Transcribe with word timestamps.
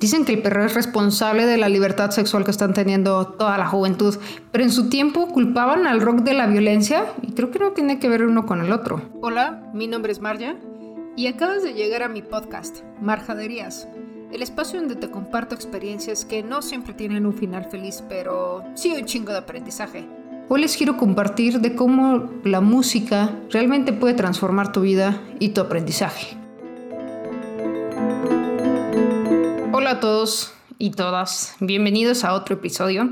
Dicen 0.00 0.24
que 0.24 0.34
el 0.34 0.42
perro 0.42 0.64
es 0.64 0.74
responsable 0.74 1.44
de 1.44 1.56
la 1.56 1.68
libertad 1.68 2.10
sexual 2.10 2.44
que 2.44 2.52
están 2.52 2.72
teniendo 2.72 3.26
toda 3.26 3.58
la 3.58 3.66
juventud, 3.66 4.16
pero 4.52 4.62
en 4.62 4.70
su 4.70 4.88
tiempo 4.88 5.26
culpaban 5.26 5.88
al 5.88 6.00
rock 6.00 6.20
de 6.20 6.34
la 6.34 6.46
violencia 6.46 7.06
y 7.20 7.32
creo 7.32 7.50
que 7.50 7.58
no 7.58 7.72
tiene 7.72 7.98
que 7.98 8.08
ver 8.08 8.24
uno 8.24 8.46
con 8.46 8.60
el 8.60 8.70
otro. 8.70 9.02
Hola, 9.22 9.68
mi 9.74 9.88
nombre 9.88 10.12
es 10.12 10.20
Marja 10.20 10.54
y 11.16 11.26
acabas 11.26 11.64
de 11.64 11.74
llegar 11.74 12.04
a 12.04 12.08
mi 12.08 12.22
podcast, 12.22 12.82
Marjaderías, 13.00 13.88
el 14.30 14.40
espacio 14.40 14.78
donde 14.78 14.94
te 14.94 15.10
comparto 15.10 15.56
experiencias 15.56 16.24
que 16.24 16.44
no 16.44 16.62
siempre 16.62 16.94
tienen 16.94 17.26
un 17.26 17.34
final 17.34 17.64
feliz, 17.64 18.04
pero 18.08 18.62
sí 18.74 18.94
un 18.96 19.04
chingo 19.04 19.32
de 19.32 19.38
aprendizaje. 19.38 20.06
Hoy 20.48 20.60
les 20.60 20.76
quiero 20.76 20.96
compartir 20.96 21.60
de 21.60 21.74
cómo 21.74 22.30
la 22.44 22.60
música 22.60 23.32
realmente 23.50 23.92
puede 23.92 24.14
transformar 24.14 24.70
tu 24.70 24.80
vida 24.82 25.20
y 25.40 25.48
tu 25.48 25.60
aprendizaje. 25.60 26.37
Hola 29.88 29.96
a 29.96 30.00
todos 30.00 30.52
y 30.78 30.90
todas, 30.90 31.56
bienvenidos 31.60 32.22
a 32.22 32.34
otro 32.34 32.56
episodio. 32.56 33.10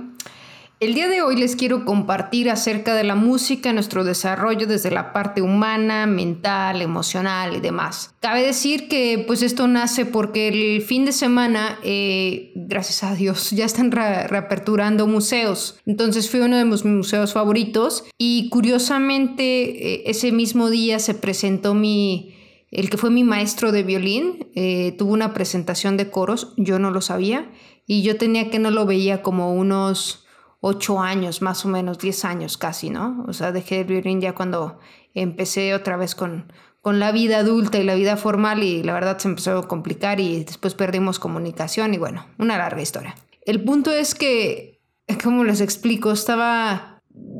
El 0.79 0.93
día 0.93 1.09
de 1.09 1.23
hoy 1.23 1.37
les 1.37 1.57
quiero 1.57 1.87
compartir 1.87 2.51
acerca 2.51 2.95
de 2.95 3.02
la 3.02 3.15
música, 3.15 3.73
nuestro 3.73 4.05
desarrollo 4.05 4.66
desde 4.66 4.91
la 4.91 5.15
parte 5.15 5.41
humana, 5.41 6.07
mental, 6.07 6.83
emocional 6.83 7.57
y 7.57 7.61
demás. 7.61 8.12
Cabe 8.21 8.45
decir 8.45 8.89
que 8.89 9.25
pues 9.27 9.41
esto 9.41 9.66
nace 9.69 10.05
porque 10.05 10.49
el 10.49 10.83
fin 10.83 11.07
de 11.07 11.12
semana, 11.12 11.79
eh, 11.83 12.52
gracias 12.55 13.05
a 13.05 13.15
Dios, 13.15 13.51
ya 13.52 13.65
están 13.65 13.91
reaperturando 13.91 15.07
museos. 15.07 15.79
Entonces 15.87 16.29
fui 16.29 16.41
uno 16.41 16.59
de 16.59 16.66
mis 16.66 16.85
museos 16.85 17.33
favoritos 17.33 18.05
y 18.19 18.51
curiosamente 18.51 19.95
eh, 19.95 20.02
ese 20.05 20.30
mismo 20.30 20.69
día 20.69 20.99
se 20.99 21.15
presentó 21.15 21.73
mi 21.73 22.36
el 22.70 22.91
que 22.91 22.97
fue 22.97 23.11
mi 23.11 23.25
maestro 23.25 23.73
de 23.73 23.82
violín 23.82 24.49
eh, 24.54 24.95
tuvo 24.99 25.13
una 25.13 25.32
presentación 25.32 25.96
de 25.96 26.10
coros, 26.10 26.54
yo 26.57 26.79
no 26.79 26.91
lo 26.91 27.01
sabía, 27.01 27.51
y 27.87 28.02
yo 28.02 28.16
tenía 28.16 28.51
que 28.51 28.59
no 28.59 28.71
lo 28.71 28.87
veía 28.87 29.23
como 29.23 29.54
unos 29.54 30.27
ocho 30.60 31.01
años, 31.01 31.43
más 31.43 31.65
o 31.65 31.68
menos, 31.68 31.99
diez 31.99 32.24
años 32.24 32.59
casi, 32.59 32.91
¿no? 32.91 33.24
O 33.29 33.32
sea, 33.32 33.52
dejé 33.52 33.80
el 33.80 33.87
violín 33.87 34.21
ya 34.21 34.35
cuando 34.35 34.79
empecé 35.15 35.74
otra 35.74 35.96
vez 35.96 36.15
con, 36.15 36.52
con 36.80 36.99
la 36.99 37.13
vida 37.13 37.38
adulta 37.38 37.79
y 37.79 37.85
la 37.85 37.95
vida 37.95 38.16
formal 38.16 38.63
y 38.63 38.82
la 38.82 38.93
verdad 38.93 39.19
se 39.19 39.29
empezó 39.29 39.59
a 39.59 39.69
complicar 39.69 40.19
y 40.21 40.45
después 40.45 40.74
perdimos 40.74 41.19
comunicación 41.19 41.95
y 41.95 41.98
bueno, 41.98 42.26
una 42.38 42.59
larga 42.59 42.82
historia. 42.82 43.15
El 43.43 43.63
punto 43.63 43.93
es 43.93 44.15
que, 44.15 44.80
¿cómo 45.23 45.45
les 45.45 45.60
explico? 45.60 46.10
Estaba 46.10 46.96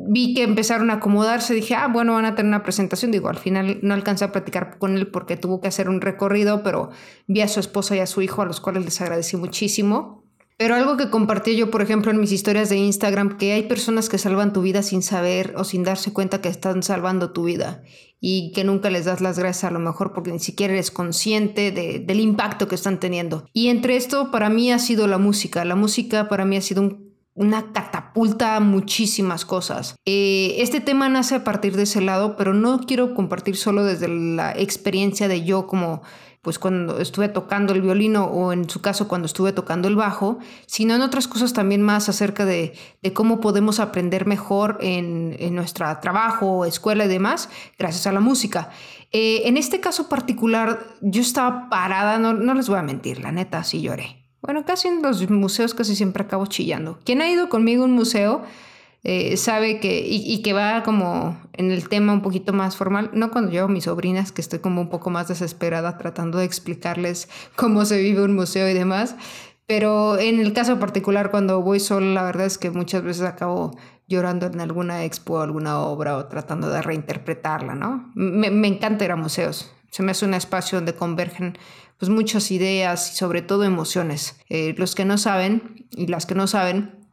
vi 0.09 0.35
que 0.35 0.43
empezaron 0.43 0.91
a 0.91 0.95
acomodarse, 0.95 1.55
dije, 1.55 1.75
ah, 1.75 1.89
bueno, 1.89 2.15
van 2.15 2.25
a 2.25 2.35
tener 2.35 2.49
una 2.49 2.63
presentación. 2.63 3.11
Digo, 3.11 3.29
al 3.29 3.39
final 3.39 3.79
no 3.83 3.95
alcancé 3.95 4.25
a 4.25 4.33
platicar 4.33 4.79
con 4.79 4.97
él 4.97 5.09
porque 5.09 5.37
tuvo 5.37 5.61
que 5.61 5.69
hacer 5.69 5.89
un 5.89 6.01
recorrido, 6.01 6.63
pero 6.63 6.91
vi 7.27 7.41
a 7.41 7.49
su 7.49 7.61
esposa 7.61 7.97
y 7.97 8.01
a 8.01 8.07
su 8.07 8.23
hijo, 8.23 8.43
a 8.43 8.47
los 8.47 8.61
cuales 8.61 8.85
les 8.85 9.01
agradecí 9.01 9.37
muchísimo. 9.37 10.25
Pero 10.59 10.75
algo 10.75 10.97
que 10.97 11.11
compartí 11.11 11.55
yo, 11.55 11.71
por 11.71 11.83
ejemplo, 11.83 12.11
en 12.11 12.19
mis 12.19 12.33
historias 12.33 12.71
de 12.71 12.77
Instagram, 12.77 13.37
que 13.37 13.53
hay 13.53 13.65
personas 13.65 14.09
que 14.09 14.17
salvan 14.17 14.55
tu 14.55 14.63
vida 14.63 14.83
sin 14.83 15.03
saber 15.03 15.53
o 15.57 15.65
sin 15.65 15.83
darse 15.83 16.15
cuenta 16.15 16.41
que 16.41 16.49
están 16.49 16.83
salvando 16.83 17.33
tu 17.33 17.45
vida 17.45 17.83
y 18.21 18.53
que 18.53 18.65
nunca 18.65 18.89
les 18.89 19.05
das 19.05 19.21
las 19.21 19.39
gracias 19.39 19.65
a 19.65 19.71
lo 19.71 19.79
mejor 19.79 20.15
porque 20.15 20.33
ni 20.33 20.39
siquiera 20.39 20.73
eres 20.73 20.91
consciente 20.91 21.73
del 21.73 22.21
impacto 22.21 22.69
que 22.69 22.75
están 22.75 22.99
teniendo. 22.99 23.47
Y 23.53 23.69
entre 23.69 23.97
esto, 23.97 24.31
para 24.31 24.49
mí 24.49 24.73
ha 24.73 24.79
sido 24.79 25.07
la 25.07 25.19
música. 25.19 25.65
La 25.67 25.77
música 25.77 26.29
para 26.31 26.47
mí 26.47 26.57
ha 26.57 26.63
sido 26.63 26.83
un 26.83 27.06
una 27.37 27.71
catapulta 27.73 28.57
a 28.57 28.61
muchísimas 28.61 29.45
cosas. 29.45 29.95
Eh, 30.07 30.57
este 30.59 30.81
tema 30.81 31.09
nace 31.09 31.37
a 31.37 31.45
partir 31.45 31.77
de 31.77 31.85
ese 31.85 32.01
lado, 32.01 32.35
pero 32.37 32.55
no 32.55 32.81
quiero 32.81 33.15
compartir 33.15 33.57
solo 33.57 33.85
desde 33.85 34.09
la 34.09 34.53
experiencia 34.53 35.29
de 35.29 35.45
yo 35.45 35.67
como 35.67 36.03
pues 36.41 36.61
cuando 36.61 37.01
estuve 37.01 37.29
tocando 37.29 37.75
el 37.75 37.83
violino 37.83 38.27
o 38.27 38.53
en 38.53 38.71
su 38.71 38.81
caso 38.81 39.09
cuando 39.09 39.27
estuve 39.27 39.53
tocando 39.53 39.89
el 39.89 39.97
bajo, 39.97 40.39
sino 40.67 40.95
en 40.95 41.03
otras 41.03 41.27
cosas 41.27 41.53
también 41.53 41.83
más 41.83 42.09
acerca 42.09 42.45
de, 42.45 42.73
cómo 43.15 43.41
podemos 43.41 43.81
aprender 43.81 44.27
mejor 44.27 44.79
en, 44.81 45.55
nuestro 45.57 45.87
trabajo, 46.01 46.65
escuela 46.65 47.07
y 47.07 47.09
demás, 47.09 47.49
gracias 47.77 48.07
a 48.07 48.13
la 48.13 48.21
música. 48.21 48.71
Eh, 49.11 49.43
en 49.47 49.57
este 49.57 49.81
caso 49.81 50.09
particular, 50.09 50.87
yo 51.01 51.21
estaba 51.21 51.69
parada, 51.69 52.17
no, 52.19 52.33
no 52.33 52.55
les 52.55 52.69
voy 52.69 52.79
a 52.79 52.83
mentir, 52.83 53.19
la 53.19 53.33
neta, 53.33 53.65
sí 53.65 53.83
lloré. 53.83 54.26
Bueno, 54.47 54.65
casi 54.65 54.89
en 54.89 55.03
los 55.03 55.29
museos 55.29 55.75
casi 55.75 55.97
siempre 55.97 56.23
acabo 56.23 56.47
chillando. 56.47 56.99
Quien 57.05 57.21
ha 57.21 57.29
ido 57.29 57.49
conmigo 57.49 57.83
a 57.83 57.87
un 57.87 57.93
museo 57.93 58.43
eh, 59.03 59.37
sabe 59.37 59.79
que, 59.79 60.05
y, 60.05 60.43
que 60.43 60.53
va 60.53 60.83
como 60.83 61.37
en 61.53 61.71
el 61.71 61.89
tema 61.89 62.13
un 62.13 62.23
poquito 62.23 62.53
más 62.53 62.77
formal, 62.77 63.11
no 63.13 63.31
cuando 63.31 63.53
llevo 63.53 63.67
a 63.67 63.71
mis 63.71 63.85
sobrinas, 63.85 64.33
que 64.33 64.41
estoy 64.41 64.59
como 64.59 64.81
un 64.81 64.89
poco 64.89 65.11
más 65.11 65.29
desesperada 65.29 65.97
tratando 65.99 66.39
de 66.39 66.45
explicarles 66.45 67.29
cómo 67.57 67.85
se 67.85 68.01
vive 68.01 68.23
un 68.25 68.35
museo 68.35 68.69
y 68.69 68.75
demás, 68.75 69.15
pero 69.67 70.19
en 70.19 70.41
el 70.41 70.53
caso 70.53 70.81
particular 70.81 71.31
cuando 71.31 71.61
voy 71.63 71.79
sola, 71.79 72.07
la 72.07 72.23
verdad 72.25 72.47
es 72.47 72.59
que 72.59 72.71
muchas 72.71 73.03
veces 73.03 73.23
acabo 73.23 73.77
llorando 74.09 74.47
en 74.47 74.61
alguna 74.61 75.05
expo, 75.05 75.41
alguna 75.41 75.81
obra 75.81 76.17
o 76.17 76.27
tratando 76.27 76.69
de 76.69 76.83
reinterpretarla, 76.83 77.75
¿no? 77.75 78.11
Me, 78.15 78.51
me 78.51 78.69
encanta 78.69 79.05
ir 79.05 79.13
a 79.13 79.17
museos, 79.17 79.73
se 79.97 80.03
me 80.03 80.11
hace 80.11 80.27
un 80.27 80.35
espacio 80.35 80.77
donde 80.77 80.95
convergen 80.95 81.57
pues 81.97 82.11
muchas 82.11 82.51
ideas 82.51 83.13
y 83.13 83.17
sobre 83.17 83.41
todo 83.41 83.65
emociones. 83.65 84.39
Eh, 84.51 84.75
los 84.77 84.95
que 84.95 85.07
no 85.07 85.17
saben 85.17 85.87
y 85.91 86.09
las 86.09 86.27
que 86.27 86.35
no 86.35 86.47
saben, 86.47 87.09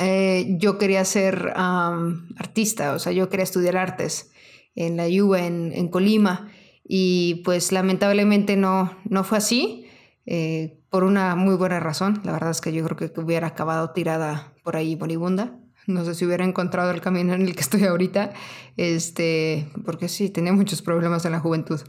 eh, 0.00 0.56
yo 0.58 0.76
quería 0.76 1.04
ser 1.04 1.52
artista, 1.54 2.94
o 2.94 2.98
sea, 2.98 3.12
yo 3.12 3.28
quería 3.28 3.44
estudiar 3.44 3.76
artes 3.76 4.32
en 4.74 4.96
la 4.96 5.06
UA 5.06 5.46
en, 5.46 5.88
Colima 5.90 6.50
y 6.82 7.42
pues 7.44 7.70
lamentablemente 7.70 8.56
no, 8.56 8.98
no 9.04 9.22
fue 9.22 9.38
así. 9.38 9.86
Eh, 10.26 10.80
por 10.90 11.04
una 11.04 11.36
muy 11.36 11.54
buena 11.54 11.78
razón. 11.78 12.20
La 12.24 12.32
verdad 12.32 12.50
es 12.50 12.60
que 12.60 12.72
yo 12.72 12.84
creo 12.84 12.96
que 12.96 13.20
hubiera 13.20 13.46
acabado 13.46 13.90
tirada 13.90 14.54
por 14.64 14.74
ahí 14.74 14.96
moribunda. 14.96 15.56
No 15.86 16.04
sé 16.04 16.14
si 16.14 16.24
hubiera 16.24 16.44
encontrado 16.44 16.90
el 16.90 17.00
camino 17.00 17.34
en 17.34 17.42
el 17.42 17.54
que 17.54 17.60
estoy 17.60 17.84
ahorita, 17.84 18.32
este, 18.76 19.68
porque 19.84 20.08
sí, 20.08 20.30
tenía 20.30 20.52
muchos 20.52 20.82
problemas 20.82 21.24
en 21.26 21.32
la 21.32 21.40
juventud, 21.40 21.80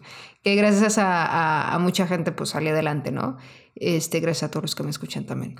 que 0.45 0.53
gracias 0.53 0.99
a, 0.99 1.75
mucha 1.81 2.05
gente 2.05 2.31
pues 2.31 2.51
salí 2.51 2.67
adelante, 2.67 3.11
¿no? 3.11 3.37
Este, 3.73 4.19
gracias 4.19 4.43
a 4.43 4.51
todos 4.51 4.65
los 4.65 4.75
que 4.75 4.83
me 4.83 4.91
escuchan 4.91 5.25
también. 5.25 5.55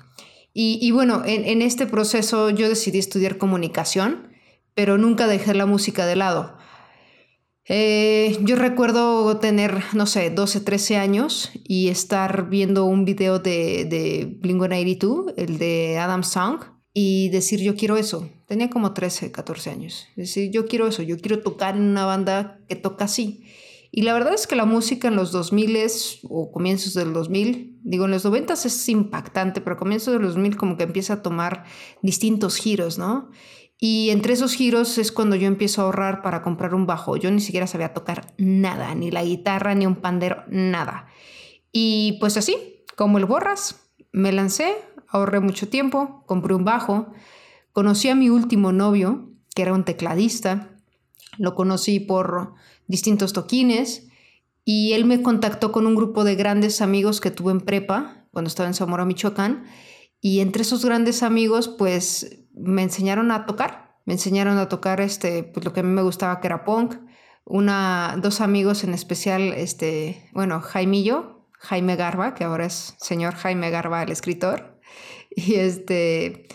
Y, 0.54 0.92
bueno, 0.92 1.24
en, 1.26 1.64
este 1.64 1.88
proceso 1.88 2.52
yo 2.52 2.70
decidí 2.70 3.00
estudiar 3.00 3.40
comunicación, 3.40 4.30
pero 4.76 5.00
nunca 5.00 5.26
dejé 5.26 5.56
la 5.56 5.66
música 5.66 6.06
de 6.06 6.16
lado. 6.16 6.56
Eh, 7.68 8.38
yo 8.42 8.58
recuerdo 8.58 9.38
tener, 9.40 9.82
no 9.94 10.06
sé, 10.06 10.30
12, 10.30 10.62
13 10.62 10.98
años 10.98 11.50
y 11.64 11.90
estar 11.90 12.48
viendo 12.48 12.86
un 12.86 13.06
video 13.06 13.40
de, 13.40 13.86
de 13.86 14.38
Blink-182, 14.40 15.34
el 15.36 15.58
de 15.58 15.98
Adam 15.98 16.24
Song, 16.24 16.60
y 16.94 17.30
decir 17.30 17.60
yo 17.60 17.76
quiero 17.76 17.98
eso. 17.98 18.30
Tenía 18.48 18.70
como 18.70 18.94
13, 18.94 19.32
14 19.32 19.72
años. 19.72 20.08
Decir 20.16 20.52
yo 20.52 20.68
quiero 20.68 20.88
eso, 20.88 21.02
yo 21.02 21.18
quiero 21.18 21.42
tocar 21.42 21.76
en 21.76 21.82
una 21.82 22.06
banda 22.06 22.60
que 22.70 22.76
toca 22.76 23.06
así. 23.06 23.46
Y 23.98 24.02
la 24.02 24.12
verdad 24.12 24.34
es 24.34 24.46
que 24.46 24.58
la 24.58 24.66
música 24.66 25.08
en 25.08 25.16
los 25.16 25.32
2000 25.32 25.78
o 26.28 26.52
comienzos 26.52 26.96
del 26.96 27.14
2000, 27.14 27.80
digo 27.82 28.04
en 28.04 28.12
los 28.12 28.26
90 28.26 28.52
es 28.52 28.90
impactante, 28.90 29.62
pero 29.62 29.78
comienzos 29.78 30.14
del 30.14 30.24
2000 30.24 30.58
como 30.58 30.76
que 30.76 30.84
empieza 30.84 31.14
a 31.14 31.22
tomar 31.22 31.64
distintos 32.02 32.58
giros, 32.58 32.98
¿no? 32.98 33.30
Y 33.80 34.10
entre 34.10 34.34
esos 34.34 34.54
giros 34.54 34.98
es 34.98 35.14
cuando 35.14 35.38
yo 35.38 35.48
empiezo 35.48 35.82
a 35.82 35.86
ahorrar 35.86 36.22
para 36.24 36.42
comprar 36.42 36.76
un 36.76 36.86
bajo. 36.86 37.16
Yo 37.16 37.32
ni 37.32 37.40
siquiera 37.40 37.68
sabía 37.68 37.94
tocar 37.94 38.34
nada, 38.38 38.94
ni 38.96 39.12
la 39.12 39.24
guitarra, 39.24 39.76
ni 39.76 39.86
un 39.86 39.96
pandero, 39.96 40.44
nada. 40.50 41.08
Y 41.72 42.18
pues 42.20 42.36
así, 42.36 42.84
como 42.98 43.18
el 43.18 43.24
borras, 43.24 43.94
me 44.12 44.34
lancé 44.34 44.76
ahorré 45.08 45.40
mucho 45.40 45.70
tiempo, 45.70 46.26
compré 46.26 46.54
un 46.54 46.66
bajo, 46.66 47.14
conocí 47.72 48.10
a 48.10 48.16
mi 48.16 48.30
último 48.30 48.74
novio, 48.74 49.30
que 49.56 49.62
era 49.62 49.74
un 49.74 49.86
tecladista, 49.86 50.76
lo 51.38 51.56
conocí 51.56 52.02
por 52.02 52.56
distintos 52.88 53.34
toquines 53.34 54.08
y 54.64 54.94
él 54.94 55.06
me 55.06 55.22
contactó 55.22 55.72
con 55.72 55.86
un 55.88 55.96
grupo 55.96 56.24
de 56.24 56.36
grandes 56.36 56.82
amigos 56.82 57.22
que 57.22 57.32
tuve 57.32 57.52
en 57.52 57.62
prepa 57.62 58.26
cuando 58.32 58.48
estaba 58.48 58.68
en 58.68 58.74
Zamora, 58.74 59.06
Michoacán, 59.06 59.66
y 60.20 60.40
entre 60.40 60.64
esos 60.64 60.84
grandes 60.84 61.24
amigos 61.24 61.68
pues 61.68 62.46
me 62.54 62.84
enseñaron 62.84 63.32
a 63.32 63.46
tocar, 63.46 63.98
me 64.06 64.14
enseñaron 64.14 64.58
a 64.58 64.70
tocar 64.70 65.02
este, 65.02 65.44
pues 65.44 65.66
lo 65.66 65.74
que 65.74 65.82
a 65.82 65.84
mí 65.84 65.90
me 65.90 66.02
gustaba 66.02 66.42
que 66.42 66.48
era 66.48 66.64
punk, 66.64 66.96
una, 67.46 68.18
dos 68.22 68.42
amigos 68.42 68.84
en 68.84 68.94
especial, 68.94 69.54
este, 69.54 70.30
bueno, 70.34 70.62
Jaimillo, 70.62 71.48
Jaime 71.60 71.96
Garba, 71.96 72.34
que 72.34 72.44
ahora 72.44 72.66
es 72.66 72.96
señor 72.98 73.36
Jaime 73.36 73.70
Garba, 73.70 74.04
el 74.04 74.12
escritor, 74.12 74.80
y 75.30 75.56
este, 75.56 76.48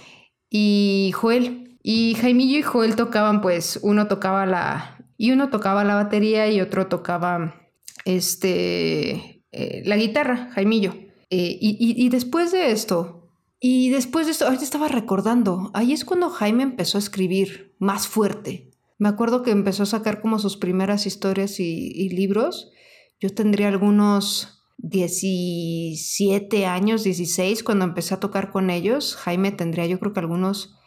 y 0.51 1.13
Joel. 1.15 1.79
Y 1.83 2.15
Jaimillo 2.15 2.59
y 2.59 2.63
Joel 2.63 2.95
tocaban, 2.95 3.41
pues, 3.41 3.79
uno 3.83 4.07
tocaba 4.07 4.45
la, 4.45 5.00
y 5.21 5.33
uno 5.33 5.51
tocaba 5.51 5.85
la 5.85 5.97
batería 5.97 6.51
y 6.51 6.63
otro 6.63 6.87
tocaba, 6.87 7.69
este, 8.07 9.45
eh, 9.53 9.83
la 9.85 9.99
guitarra, 9.99 10.49
Jaimillo. 10.55 10.95
Eh, 11.29 11.59
y, 11.61 12.09
después 12.09 12.53
de 12.53 12.71
esto, 12.71 13.29
y 13.61 13.91
después 13.91 14.25
de 14.25 14.33
esto, 14.33 14.47
ahorita 14.47 14.65
estaba 14.65 14.89
recordando, 14.89 15.71
ahí 15.75 15.93
es 15.93 16.07
cuando 16.07 16.31
Jaime 16.31 16.63
empezó 16.63 16.97
a 16.97 17.01
escribir 17.01 17.77
más 17.79 18.09
fuerte. 18.09 18.71
Me 18.97 19.11
acuerdo 19.11 19.43
que 19.43 19.51
empezó 19.51 19.83
a 19.83 19.87
sacar 19.87 20.23
como 20.23 20.39
sus 20.39 20.57
primeras 20.57 21.05
historias 21.05 21.61
y 21.61 22.09
libros. 22.09 22.73
Yo 23.21 23.29
tendría 23.29 23.69
algunos 23.69 24.63
17 24.79 26.65
años, 26.65 27.05
16, 27.05 27.63
cuando 27.63 27.85
empecé 27.85 28.15
a 28.15 28.21
tocar 28.21 28.51
con 28.51 28.71
ellos. 28.71 29.17
Jaime 29.17 29.53
tendría 29.53 29.85
yo 29.85 30.01
creo 30.01 30.15
que 30.15 30.21
algunos 30.21 30.79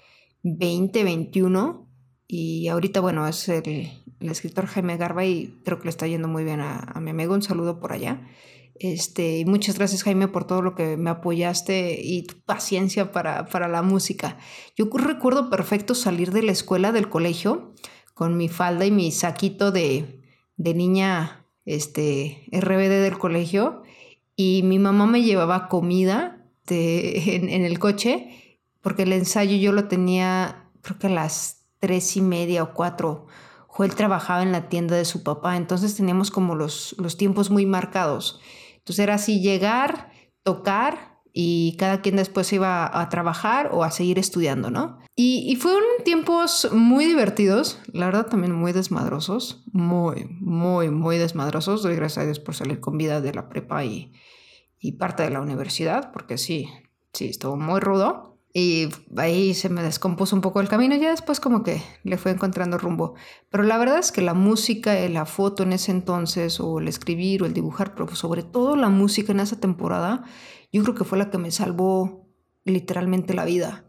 20, 0.41 1.03
21. 1.03 1.87
Y 2.27 2.67
ahorita, 2.67 2.99
bueno, 2.99 3.27
es 3.27 3.47
el, 3.47 4.02
escritor 4.29 4.65
Jaime 4.67 4.97
Garba 4.97 5.25
y 5.25 5.59
creo 5.63 5.79
que 5.79 5.85
le 5.85 5.89
está 5.89 6.07
yendo 6.07 6.27
muy 6.27 6.43
bien 6.43 6.59
a, 6.61 6.99
mi 7.01 7.11
amigo. 7.11 7.33
Un 7.33 7.41
saludo 7.41 7.79
por 7.79 7.93
allá. 7.93 8.27
Este, 8.75 9.43
muchas 9.45 9.77
gracias 9.77 10.03
Jaime 10.03 10.27
por 10.27 10.45
todo 10.45 10.61
lo 10.61 10.73
que 10.73 10.97
me 10.97 11.11
apoyaste 11.11 11.99
y 12.01 12.23
tu 12.23 12.39
paciencia 12.41 13.11
para, 13.11 13.45
para 13.45 13.67
la 13.67 13.81
música. 13.81 14.37
Yo 14.75 14.89
recuerdo 14.93 15.49
perfecto 15.49 15.95
salir 15.95 16.31
de 16.31 16.43
la 16.43 16.51
escuela, 16.51 16.91
del 16.91 17.09
colegio, 17.09 17.73
con 18.13 18.35
mi 18.35 18.49
falda 18.49 18.85
y 18.85 18.91
mi 18.91 19.11
saquito 19.11 19.71
de, 19.71 20.21
de 20.57 20.73
niña 20.73 21.45
este, 21.65 22.45
RBD 22.51 23.01
del 23.03 23.17
colegio 23.17 23.83
y 24.35 24.61
mi 24.63 24.79
mamá 24.79 25.05
me 25.05 25.21
llevaba 25.21 25.67
comida 25.69 26.45
en, 26.69 27.49
en, 27.49 27.63
el 27.63 27.77
coche 27.79 28.59
porque 28.81 29.03
el 29.03 29.13
ensayo 29.13 29.55
yo 29.57 29.71
lo 29.71 29.87
tenía 29.87 30.69
creo 30.81 30.99
que 30.99 31.07
a 31.07 31.09
las 31.09 31.63
tres 31.79 32.15
y 32.15 32.21
media 32.21 32.63
o 32.63 32.73
cuatro. 32.73 33.27
Joel 33.75 33.95
trabajaba 33.95 34.43
en 34.43 34.51
la 34.51 34.69
tienda 34.69 34.95
de 34.95 35.03
su 35.03 35.23
papá, 35.23 35.57
entonces 35.57 35.95
teníamos 35.95 36.29
como 36.29 36.53
los, 36.53 36.95
los 36.99 37.17
tiempos 37.17 37.49
muy 37.49 37.65
marcados. 37.65 38.39
Entonces 38.77 38.99
era 38.99 39.15
así 39.15 39.41
llegar, 39.41 40.11
tocar 40.43 41.21
y 41.33 41.75
cada 41.77 42.01
quien 42.01 42.17
después 42.17 42.53
iba 42.53 43.01
a 43.01 43.09
trabajar 43.09 43.71
o 43.73 43.83
a 43.83 43.89
seguir 43.89 44.19
estudiando, 44.19 44.69
¿no? 44.69 44.99
Y, 45.15 45.51
y, 45.51 45.55
fueron 45.55 45.81
tiempos 46.05 46.69
muy 46.71 47.05
divertidos, 47.05 47.79
la 47.91 48.05
verdad 48.05 48.27
también 48.27 48.53
muy 48.53 48.73
desmadrosos, 48.73 49.63
muy, 49.71 50.25
muy, 50.39 50.91
muy 50.91 51.17
desmadrosos. 51.17 51.81
Doy 51.81 51.95
gracias 51.95 52.19
a 52.19 52.25
Dios 52.25 52.39
por 52.39 52.53
salir 52.53 52.79
con 52.79 52.97
vida 52.97 53.21
de 53.21 53.33
la 53.33 53.49
prepa 53.49 53.83
y, 53.85 54.11
y 54.79 54.93
parte 54.93 55.23
de 55.23 55.31
la 55.31 55.41
universidad, 55.41 56.11
porque 56.11 56.37
sí, 56.37 56.69
sí, 57.11 57.25
estuvo 57.29 57.57
muy 57.57 57.79
rudo. 57.79 58.32
Y 58.55 58.89
ahí 59.17 59.55
se 59.55 59.69
me 59.69 59.81
descompuso 59.81 60.35
un 60.35 60.43
poco 60.43 60.61
el 60.61 60.69
camino, 60.69 60.95
ya 60.95 61.09
después 61.09 61.39
como 61.39 61.63
que 61.63 61.81
le 62.03 62.17
fue 62.17 62.31
encontrando 62.31 62.77
rumbo. 62.77 63.15
Pero 63.49 63.63
la 63.63 63.79
verdad 63.79 63.97
es 63.97 64.11
que 64.11 64.21
la 64.21 64.35
música, 64.35 64.93
la 65.09 65.25
foto 65.25 65.63
en 65.63 65.73
ese 65.73 65.91
entonces, 65.91 66.59
o 66.59 66.79
el 66.79 66.87
escribir 66.87 67.41
o 67.41 67.47
el 67.47 67.53
dibujar, 67.53 67.95
pero 67.95 68.13
sobre 68.15 68.43
todo 68.43 68.75
la 68.75 68.89
música 68.89 69.31
en 69.31 69.39
esa 69.39 69.59
temporada, 69.59 70.23
yo 70.71 70.83
creo 70.83 70.93
que 70.93 71.03
fue 71.03 71.17
la 71.17 71.31
que 71.31 71.39
me 71.39 71.49
salvó 71.49 72.27
literalmente 72.63 73.33
la 73.33 73.45
vida. 73.45 73.85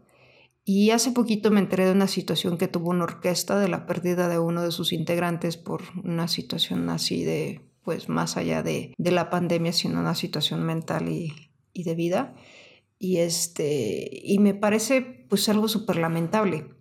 Y 0.63 0.89
hace 0.89 1.11
poquito 1.11 1.51
me 1.51 1.59
enteré 1.59 1.85
de 1.85 1.91
una 1.91 2.07
situación 2.07 2.57
que 2.57 2.67
tuvo 2.67 2.89
una 2.89 3.03
orquesta 3.03 3.59
de 3.59 3.69
la 3.69 3.85
pérdida 3.85 4.27
de 4.27 4.39
uno 4.39 4.63
de 4.63 4.71
sus 4.71 4.93
integrantes 4.93 5.57
por 5.57 5.83
una 6.03 6.27
situación 6.27 6.89
así 6.89 7.23
de, 7.23 7.61
pues 7.83 8.09
más 8.09 8.35
allá 8.35 8.63
de, 8.63 8.95
de 8.97 9.11
la 9.11 9.29
pandemia, 9.29 9.73
sino 9.73 9.99
una 9.99 10.15
situación 10.15 10.65
mental 10.65 11.07
y, 11.07 11.51
y 11.71 11.83
de 11.83 11.93
vida. 11.93 12.33
Y, 13.05 13.19
este, 13.19 14.09
y 14.11 14.39
me 14.39 14.55
parece 14.55 15.01
pues 15.29 15.47
algo 15.47 15.67
súper 15.67 15.97
lamentable. 15.97 16.73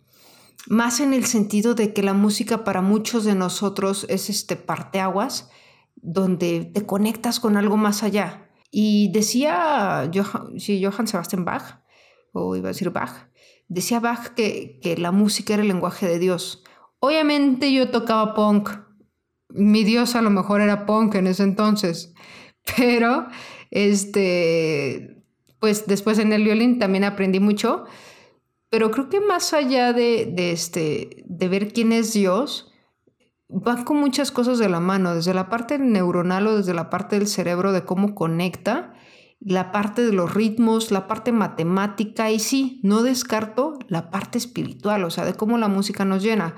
Más 0.67 1.01
en 1.01 1.13
el 1.13 1.27
sentido 1.27 1.75
de 1.75 1.93
que 1.93 2.03
la 2.03 2.15
música 2.15 2.65
para 2.65 2.81
muchos 2.81 3.25
de 3.25 3.35
nosotros 3.35 4.07
es 4.09 4.31
este 4.31 4.57
parteaguas, 4.57 5.51
donde 5.97 6.65
te 6.65 6.87
conectas 6.87 7.41
con 7.41 7.59
algo 7.59 7.77
más 7.77 8.03
allá. 8.03 8.49
Y 8.71 9.13
decía 9.13 10.11
Johann, 10.15 10.57
Johann 10.59 11.07
Sebastian 11.07 11.45
Bach, 11.45 11.83
o 12.33 12.57
iba 12.57 12.71
a 12.71 12.73
decir 12.73 12.89
Bach, 12.89 13.29
decía 13.69 14.01
Bach 14.01 14.29
que, 14.29 14.81
que 14.83 14.97
la 14.97 15.13
música 15.13 15.53
era 15.53 15.63
el 15.63 15.69
lenguaje 15.69 16.09
de 16.09 16.19
Dios. 16.19 16.65
Obviamente 17.01 17.71
yo 17.71 17.91
tocaba 17.91 18.33
punk. 18.33 18.71
Mi 19.51 19.85
Dios 19.85 20.15
a 20.15 20.23
lo 20.23 20.31
mejor 20.31 20.63
era 20.63 20.87
punk 20.87 21.17
en 21.17 21.27
ese 21.27 21.43
entonces. 21.43 22.15
Pero 22.77 23.27
este 23.71 25.14
pues 25.65 25.87
después 25.87 26.19
en 26.19 26.35
el 26.35 26.45
violín 26.45 26.79
también 26.79 27.05
aprendí 27.05 27.41
mucho, 27.41 27.87
pero 28.69 28.91
creo 28.91 29.09
que 29.09 29.23
más 29.23 29.55
allá 29.55 29.95
de, 29.95 30.35
este, 30.37 31.25
de 31.25 31.49
ver 31.49 31.73
quién 31.73 31.91
es 31.91 32.13
Dios, 32.13 32.71
va 33.49 33.83
con 33.87 33.97
muchas 33.97 34.31
cosas 34.31 34.59
de 34.59 34.69
la 34.69 34.81
mano, 34.81 35.15
desde 35.15 35.33
la 35.33 35.49
parte 35.49 35.79
neuronal 35.79 36.49
o 36.49 36.57
desde 36.59 36.75
la 36.75 36.91
parte 36.91 37.19
del 37.19 37.29
cerebro 37.29 37.73
de 37.73 37.83
cómo 37.87 38.15
conecta, 38.15 38.93
la 39.41 39.73
parte 39.73 40.05
de 40.05 40.13
los 40.13 40.35
ritmos, 40.35 40.91
la 40.91 41.07
parte 41.07 41.33
matemática 41.33 42.31
y 42.31 42.41
sí, 42.41 42.81
no 42.83 43.03
descarto 43.03 43.79
la 43.89 44.11
parte 44.11 44.37
espiritual, 44.37 45.05
o 45.05 45.11
sea, 45.11 45.25
de 45.25 45.33
cómo 45.33 45.57
la 45.57 45.69
música 45.69 46.05
nos 46.05 46.23
llena. 46.23 46.57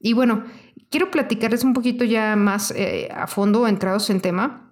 Y 0.00 0.12
bueno, 0.12 0.42
quiero 0.90 1.12
platicarles 1.12 1.62
un 1.62 1.72
poquito 1.72 2.04
ya 2.04 2.34
más 2.34 2.72
eh, 2.72 3.10
a 3.14 3.28
fondo, 3.28 3.68
entrados 3.68 4.10
en 4.10 4.20
tema 4.20 4.69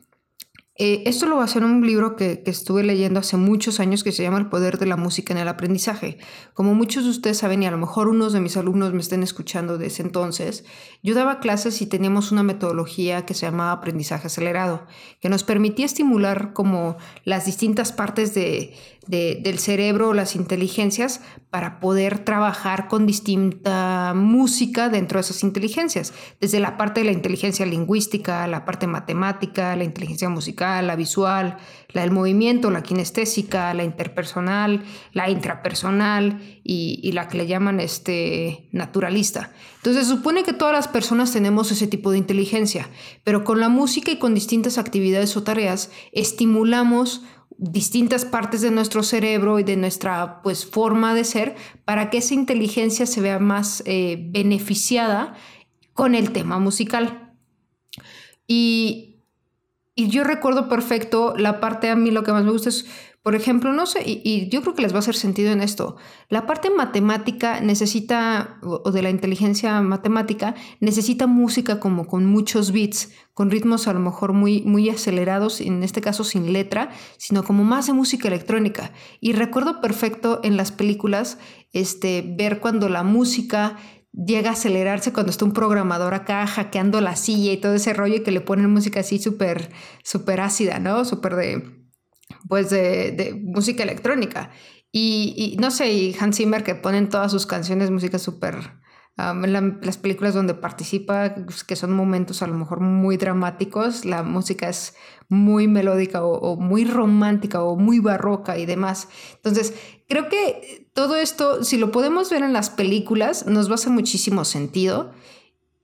eh, 0.81 1.03
esto 1.07 1.27
lo 1.27 1.35
va 1.35 1.43
a 1.43 1.45
hacer 1.47 1.65
un 1.65 1.85
libro 1.85 2.15
que, 2.15 2.45
estuve 2.47 2.85
leyendo 2.85 3.19
hace 3.19 3.37
muchos 3.37 3.81
años 3.81 4.05
que 4.05 4.13
se 4.13 4.23
llama 4.23 4.39
El 4.39 4.47
poder 4.47 4.79
de 4.79 4.87
la 4.87 4.97
música 4.97 5.35
en 5.35 5.41
el 5.41 5.49
aprendizaje. 5.49 6.19
Como 6.55 6.73
muchos 6.73 7.03
de 7.03 7.11
ustedes 7.11 7.39
saben, 7.39 7.65
y 7.65 7.67
a 7.67 7.73
lo 7.73 7.79
mejor 7.79 8.07
unos 8.07 8.33
de 8.33 8.41
mis 8.41 8.57
alumnos 8.57 8.93
me 8.93 9.01
estén 9.01 9.25
escuchando 9.25 9.77
de 9.77 9.89
ese 9.89 10.03
entonces, 10.03 10.65
yo 11.03 11.17
daba 11.17 11.41
clases 11.41 11.83
y 11.83 11.87
teníamos 11.87 12.31
una 12.31 12.45
metodología 12.45 13.27
que 13.27 13.35
se 13.35 13.47
llamaba 13.47 13.73
aprendizaje 13.73 14.29
acelerado, 14.29 14.87
que 15.21 15.29
nos 15.29 15.43
permitía 15.43 15.85
estimular 15.85 16.53
como 16.53 16.97
las 17.25 17.45
distintas 17.45 17.91
partes 17.91 18.33
de, 18.35 18.73
del 19.09 19.59
cerebro, 19.59 20.13
las 20.13 20.37
inteligencias, 20.37 21.23
para 21.51 21.81
poder 21.81 22.19
trabajar 22.19 22.89
con 22.89 23.07
distinta 23.07 24.13
música 24.15 24.91
dentro 24.91 25.17
de 25.17 25.23
esas 25.23 25.43
inteligencias, 25.43 26.13
desde 26.41 26.61
la 26.61 26.77
parte 26.77 27.01
de 27.01 27.07
la 27.07 27.13
inteligencia 27.13 27.65
lingüística, 27.65 28.47
la 28.47 28.67
parte 28.67 28.87
matemática, 28.87 29.75
la 29.77 29.85
inteligencia 29.85 30.29
musical, 30.29 30.87
la 30.87 30.95
visual, 30.95 31.57
la 31.89 32.03
del 32.03 32.11
movimiento, 32.11 32.71
la 32.71 32.83
kinestésica, 32.83 33.73
la 33.73 33.85
interpersonal, 33.85 34.85
la 35.13 35.31
intrapersonal 35.31 36.41
y, 36.63 37.11
la 37.13 37.29
que 37.29 37.39
le 37.39 37.47
llaman 37.47 37.81
este, 37.81 38.69
naturalista. 38.73 39.51
Entonces 39.77 40.07
se 40.07 40.15
supone 40.15 40.43
que 40.43 40.53
todas 40.53 40.75
las 40.75 40.87
personas 40.87 41.33
tenemos 41.33 41.73
ese 41.73 41.87
tipo 41.87 42.11
de 42.11 42.19
inteligencia, 42.19 42.91
pero 43.25 43.43
con 43.43 43.59
la 43.59 43.71
música 43.71 44.11
y 44.11 44.19
con 44.19 44.35
distintas 44.35 44.77
actividades 44.77 45.35
o 45.37 45.45
tareas 45.45 45.91
estimulamos 46.13 47.23
distintas 47.59 48.25
partes 48.25 48.61
de 48.61 48.71
nuestro 48.71 49.03
cerebro 49.03 49.59
y 49.59 49.65
de 49.65 49.77
nuestra 49.77 50.41
pues, 50.43 50.65
forma 50.65 51.13
de 51.15 51.25
ser 51.25 51.57
para 51.85 52.09
que 52.09 52.19
esa 52.19 52.35
inteligencia 52.35 53.05
se 53.05 53.21
vea 53.21 53.41
más 53.41 53.83
eh, 53.85 54.29
beneficiada 54.31 55.35
con 55.93 56.15
el 56.15 56.31
tema 56.31 56.61
musical. 56.61 57.35
Y, 58.47 59.25
y, 59.97 60.09
yo 60.09 60.23
recuerdo 60.23 60.69
perfecto 60.69 61.35
la 61.37 61.61
parte 61.61 61.91
a 61.91 61.97
mí 61.97 62.13
lo 62.13 62.23
que 62.23 62.33
más 62.33 62.45
me 62.45 62.53
gusta 62.53 62.69
es 62.69 62.87
por 63.29 63.35
ejemplo, 63.35 63.75
no 63.75 63.85
sé, 63.85 64.01
y, 64.07 64.49
yo 64.49 64.63
creo 64.63 64.75
que 64.75 64.81
les 64.81 64.95
va 64.95 64.97
a 64.97 64.99
hacer 65.01 65.15
sentido 65.15 65.53
en 65.53 65.61
esto. 65.61 65.97
La 66.31 66.47
parte 66.47 66.71
matemática 66.71 67.61
necesita, 67.61 68.59
o 68.63 68.91
de 68.91 69.03
la 69.03 69.11
inteligencia 69.11 69.83
matemática, 69.83 70.55
necesita 70.81 71.27
música 71.27 71.79
como 71.79 72.07
con 72.07 72.25
muchos 72.25 72.73
beats, 72.73 73.11
con 73.35 73.51
ritmos 73.51 73.87
a 73.87 73.93
lo 73.93 74.01
mejor 74.01 74.33
muy, 74.33 74.63
muy 74.63 74.89
acelerados, 74.89 75.61
en 75.61 75.83
este 75.83 76.01
caso 76.01 76.25
sin 76.25 76.55
letra, 76.55 76.89
sino 77.19 77.45
como 77.45 77.65
más 77.65 77.87
de 77.87 77.93
música 77.93 78.29
electrónica. 78.29 78.93
Y 79.21 79.35
recuerdo 79.35 79.83
perfecto 79.83 80.41
en 80.43 80.57
las 80.57 80.73
películas 80.73 81.37
este, 81.75 82.25
ver 82.27 82.61
cuando 82.61 82.89
la 82.89 83.03
música 83.03 83.77
llega 84.11 84.49
a 84.49 84.53
acelerarse 84.55 85.13
cuando 85.13 85.29
está 85.29 85.45
un 85.45 85.53
programador 85.53 86.15
acá 86.15 86.47
hackeando 86.47 87.03
la 87.03 87.15
silla 87.15 87.53
y 87.53 87.59
todo 87.59 87.75
ese 87.75 87.93
rollo 87.93 88.15
y 88.15 88.23
que 88.23 88.33
le 88.33 88.41
ponen 88.41 88.71
música 88.71 89.01
así 89.01 89.19
súper, 89.19 89.71
súper 90.03 90.41
ácida, 90.41 90.79
¿no? 90.79 91.05
Súper 91.05 91.37
de 91.37 91.78
pues 92.49 92.71
de, 92.71 93.39
música 93.43 93.83
electrónica. 93.83 94.51
Y, 94.91 95.57
no 95.61 95.71
sé, 95.71 95.93
y 95.93 96.17
Hans 96.19 96.37
Zimmer 96.37 96.65
que 96.65 96.75
ponen 96.75 97.09
todas 97.09 97.31
sus 97.31 97.47
canciones 97.47 97.91
música 97.91 98.19
súper... 98.19 98.57
Las 99.17 99.99
películas 99.99 100.33
donde 100.33 100.55
participa, 100.55 101.35
pues, 101.45 101.65
que 101.65 101.75
son 101.75 101.93
momentos 101.93 102.41
a 102.41 102.47
lo 102.47 102.55
mejor 102.55 102.79
muy 102.79 103.17
dramáticos, 103.17 104.05
la 104.05 104.23
música 104.23 104.69
es 104.69 104.95
muy 105.29 105.67
melódica 105.67 106.25
o, 106.25 106.55
muy 106.55 106.85
romántica 106.85 107.65
o 107.65 107.75
muy 107.75 107.99
barroca 107.99 108.59
y 108.59 108.65
demás. 108.65 109.09
Entonces, 109.35 109.75
creo 110.09 110.29
que 110.29 110.89
todo 110.95 111.17
esto, 111.17 111.65
si 111.65 111.79
lo 111.79 111.91
podemos 111.91 112.31
ver 112.31 112.45
en 112.45 112.53
las 112.53 112.71
películas, 112.71 113.45
nos 113.47 113.67
va 113.67 113.73
a 113.73 113.75
hacer 113.75 113.93
muchísimo 113.93 114.45
sentido, 114.45 115.11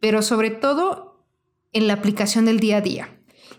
pero 0.00 0.22
sobre 0.22 0.50
todo 0.50 1.26
en 1.72 1.88
la 1.88 1.94
aplicación 1.94 2.44
del 2.44 2.60
día 2.60 2.78
a 2.78 2.82
día. 2.82 3.08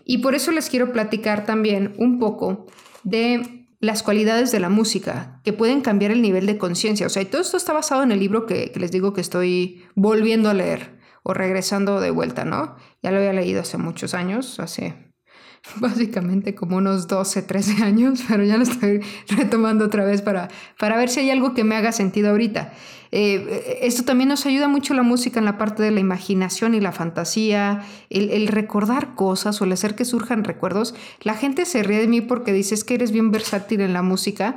Y 0.04 0.18
por 0.18 0.34
eso 0.34 0.52
les 0.52 0.70
quiero 0.70 0.92
platicar 0.92 1.44
también 1.44 1.94
un 1.98 2.18
poco 2.18 2.66
de 3.06 3.68
las 3.78 4.02
cualidades 4.02 4.50
de 4.50 4.58
la 4.58 4.68
música 4.68 5.40
que 5.44 5.52
pueden 5.52 5.80
cambiar 5.80 6.10
el 6.10 6.20
nivel 6.20 6.44
de 6.44 6.58
conciencia. 6.58 7.06
O 7.06 7.08
sea, 7.08 7.22
y 7.22 7.26
todo 7.26 7.40
esto 7.40 7.56
está 7.56 7.72
basado 7.72 8.02
en 8.02 8.10
el 8.10 8.18
libro 8.18 8.46
que, 8.46 8.72
les 8.74 8.90
digo 8.90 9.12
que 9.12 9.20
estoy 9.20 9.84
volviendo 9.94 10.50
a 10.50 10.54
leer 10.54 10.98
o 11.22 11.32
regresando 11.32 12.00
de 12.00 12.10
vuelta, 12.10 12.44
¿no? 12.44 12.74
Ya 13.02 13.12
lo 13.12 13.18
había 13.18 13.32
leído 13.32 13.60
hace 13.60 13.78
muchos 13.78 14.12
años, 14.12 14.58
hace 14.58 15.05
básicamente 15.80 16.54
como 16.54 16.76
unos 16.76 17.06
12, 17.08 17.42
13 17.42 17.82
años, 17.82 18.24
pero 18.28 18.44
ya 18.44 18.56
lo 18.56 18.62
estoy 18.62 19.00
retomando 19.28 19.84
otra 19.84 20.04
vez 20.04 20.22
para, 20.22 20.48
para 20.78 20.96
ver 20.96 21.08
si 21.08 21.20
hay 21.20 21.30
algo 21.30 21.54
que 21.54 21.64
me 21.64 21.76
haga 21.76 21.92
sentido 21.92 22.30
ahorita. 22.30 22.72
Eh, 23.12 23.78
esto 23.82 24.04
también 24.04 24.28
nos 24.28 24.46
ayuda 24.46 24.68
mucho 24.68 24.92
la 24.92 25.02
música 25.02 25.38
en 25.38 25.44
la 25.44 25.58
parte 25.58 25.82
de 25.82 25.90
la 25.90 26.00
imaginación 26.00 26.74
y 26.74 26.80
la 26.80 26.92
fantasía, 26.92 27.84
el, 28.10 28.30
el, 28.30 28.48
recordar 28.48 29.14
cosas 29.14 29.60
o 29.60 29.64
el 29.64 29.72
hacer 29.72 29.94
que 29.94 30.04
surjan 30.04 30.44
recuerdos. 30.44 30.94
La 31.22 31.34
gente 31.34 31.64
se 31.66 31.82
ríe 31.82 32.00
de 32.00 32.08
mí 32.08 32.20
porque 32.20 32.52
dices 32.52 32.84
que 32.84 32.94
eres 32.94 33.12
bien 33.12 33.30
versátil 33.30 33.80
en 33.80 33.92
la 33.92 34.02
música, 34.02 34.56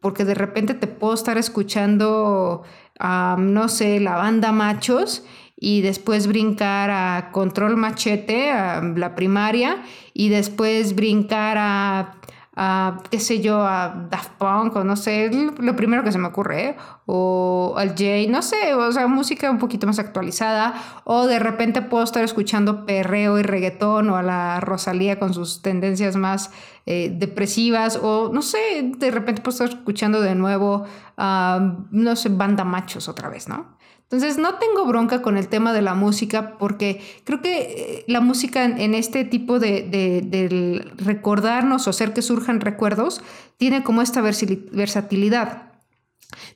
porque 0.00 0.24
de 0.24 0.34
repente 0.34 0.74
te 0.74 0.88
puedo 0.88 1.14
estar 1.14 1.38
escuchando, 1.38 2.62
no 3.00 3.68
sé, 3.68 4.00
la 4.00 4.16
banda 4.16 4.52
Machos 4.52 5.24
y 5.64 5.80
después 5.80 6.26
brincar 6.26 6.90
a 6.90 7.30
Control 7.30 7.76
Machete, 7.76 8.50
a 8.50 8.82
la 8.82 9.14
primaria, 9.14 9.84
y 10.12 10.28
después 10.28 10.96
brincar 10.96 11.56
a, 11.56 12.98
qué 13.12 13.20
sé 13.20 13.40
yo, 13.40 13.64
a 13.64 14.08
Daft 14.10 14.32
Punk, 14.38 14.74
o 14.74 14.82
no 14.82 14.96
sé, 14.96 15.30
lo 15.60 15.76
primero 15.76 16.02
que 16.02 16.10
se 16.10 16.18
me 16.18 16.26
ocurre, 16.26 16.70
¿eh? 16.70 16.76
O 17.14 17.74
al 17.76 17.94
Jay, 17.94 18.26
no 18.26 18.40
sé, 18.40 18.72
o 18.72 18.90
sea, 18.90 19.06
música 19.06 19.50
un 19.50 19.58
poquito 19.58 19.86
más 19.86 19.98
actualizada, 19.98 21.02
o 21.04 21.26
de 21.26 21.38
repente 21.38 21.82
puedo 21.82 22.02
estar 22.02 22.24
escuchando 22.24 22.86
perreo 22.86 23.38
y 23.38 23.42
reggaetón, 23.42 24.08
o 24.08 24.16
a 24.16 24.22
la 24.22 24.60
Rosalía 24.60 25.18
con 25.18 25.34
sus 25.34 25.60
tendencias 25.60 26.16
más 26.16 26.50
eh, 26.86 27.14
depresivas, 27.14 28.00
o 28.02 28.30
no 28.32 28.40
sé, 28.40 28.92
de 28.96 29.10
repente 29.10 29.42
puedo 29.42 29.52
estar 29.52 29.68
escuchando 29.68 30.22
de 30.22 30.34
nuevo, 30.34 30.86
no 31.18 32.16
sé, 32.16 32.30
banda 32.30 32.64
machos 32.64 33.10
otra 33.10 33.28
vez, 33.28 33.46
¿no? 33.46 33.76
Entonces 34.04 34.38
no 34.38 34.54
tengo 34.54 34.86
bronca 34.86 35.20
con 35.20 35.36
el 35.36 35.48
tema 35.48 35.74
de 35.74 35.82
la 35.82 35.94
música 35.94 36.56
porque 36.56 37.02
creo 37.24 37.42
que 37.42 37.60
eh, 37.60 38.04
la 38.08 38.20
música 38.22 38.64
en 38.64 38.94
este 38.94 39.26
tipo 39.26 39.58
de, 39.58 40.82
recordarnos 40.96 41.86
o 41.86 41.90
hacer 41.90 42.14
que 42.14 42.22
surjan 42.22 42.62
recuerdos 42.62 43.20
tiene 43.58 43.82
como 43.82 44.00
esta 44.00 44.22
versatilidad 44.22 45.71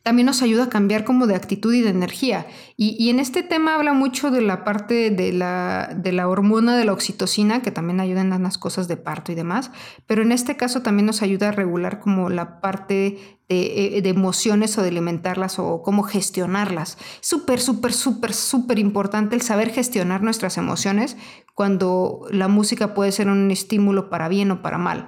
también 0.03 0.27
nos 0.27 0.43
ayuda 0.43 0.65
a 0.65 0.69
cambiar 0.69 1.05
como 1.05 1.27
de 1.27 1.35
actitud 1.35 1.73
y 1.75 1.83
de 1.83 1.91
energía. 1.91 2.47
Y, 2.77 3.09
en 3.09 3.21
este 3.21 3.43
tema 3.43 3.75
habla 3.75 3.93
mucho 3.93 4.31
de 4.31 4.41
la 4.41 4.65
parte 4.65 5.11
de 5.11 5.33
la, 5.33 5.91
de 5.97 6.13
la, 6.13 6.29
hormona 6.29 6.77
de 6.77 6.85
la 6.85 6.93
oxitocina, 6.93 7.63
que 7.63 7.71
también 7.71 8.01
ayuda 8.01 8.21
en 8.21 8.31
las 8.43 8.59
cosas 8.59 8.89
de 8.89 8.97
parto 8.97 9.33
y 9.33 9.35
demás, 9.35 9.71
pero 10.07 10.23
en 10.23 10.33
este 10.33 10.57
caso 10.57 10.83
también 10.83 11.07
nos 11.07 11.23
ayuda 11.23 11.49
a 11.49 11.53
regular 11.53 12.01
como 12.01 12.29
la 12.29 12.61
parte 12.61 13.19
de, 13.49 13.99
eh, 13.99 14.03
emociones 14.09 14.77
o 14.77 14.83
de 14.83 14.89
alimentarlas 14.89 15.59
o 15.59 15.83
cómo 15.83 16.03
gestionarlas. 16.03 16.99
Súper, 17.21 17.61
súper, 17.61 17.93
súper, 17.93 18.33
súper 18.35 18.79
importante 18.79 19.37
el 19.37 19.43
saber 19.43 19.71
gestionar 19.71 20.23
nuestras 20.23 20.59
emociones 20.59 21.17
cuando 21.55 22.27
la 22.31 22.49
música 22.49 22.95
puede 22.95 23.13
ser 23.13 23.29
un 23.29 23.51
estímulo 23.51 24.11
para 24.11 24.29
bien 24.29 24.51
o 24.51 24.63
para 24.63 24.79
mal. 24.79 25.07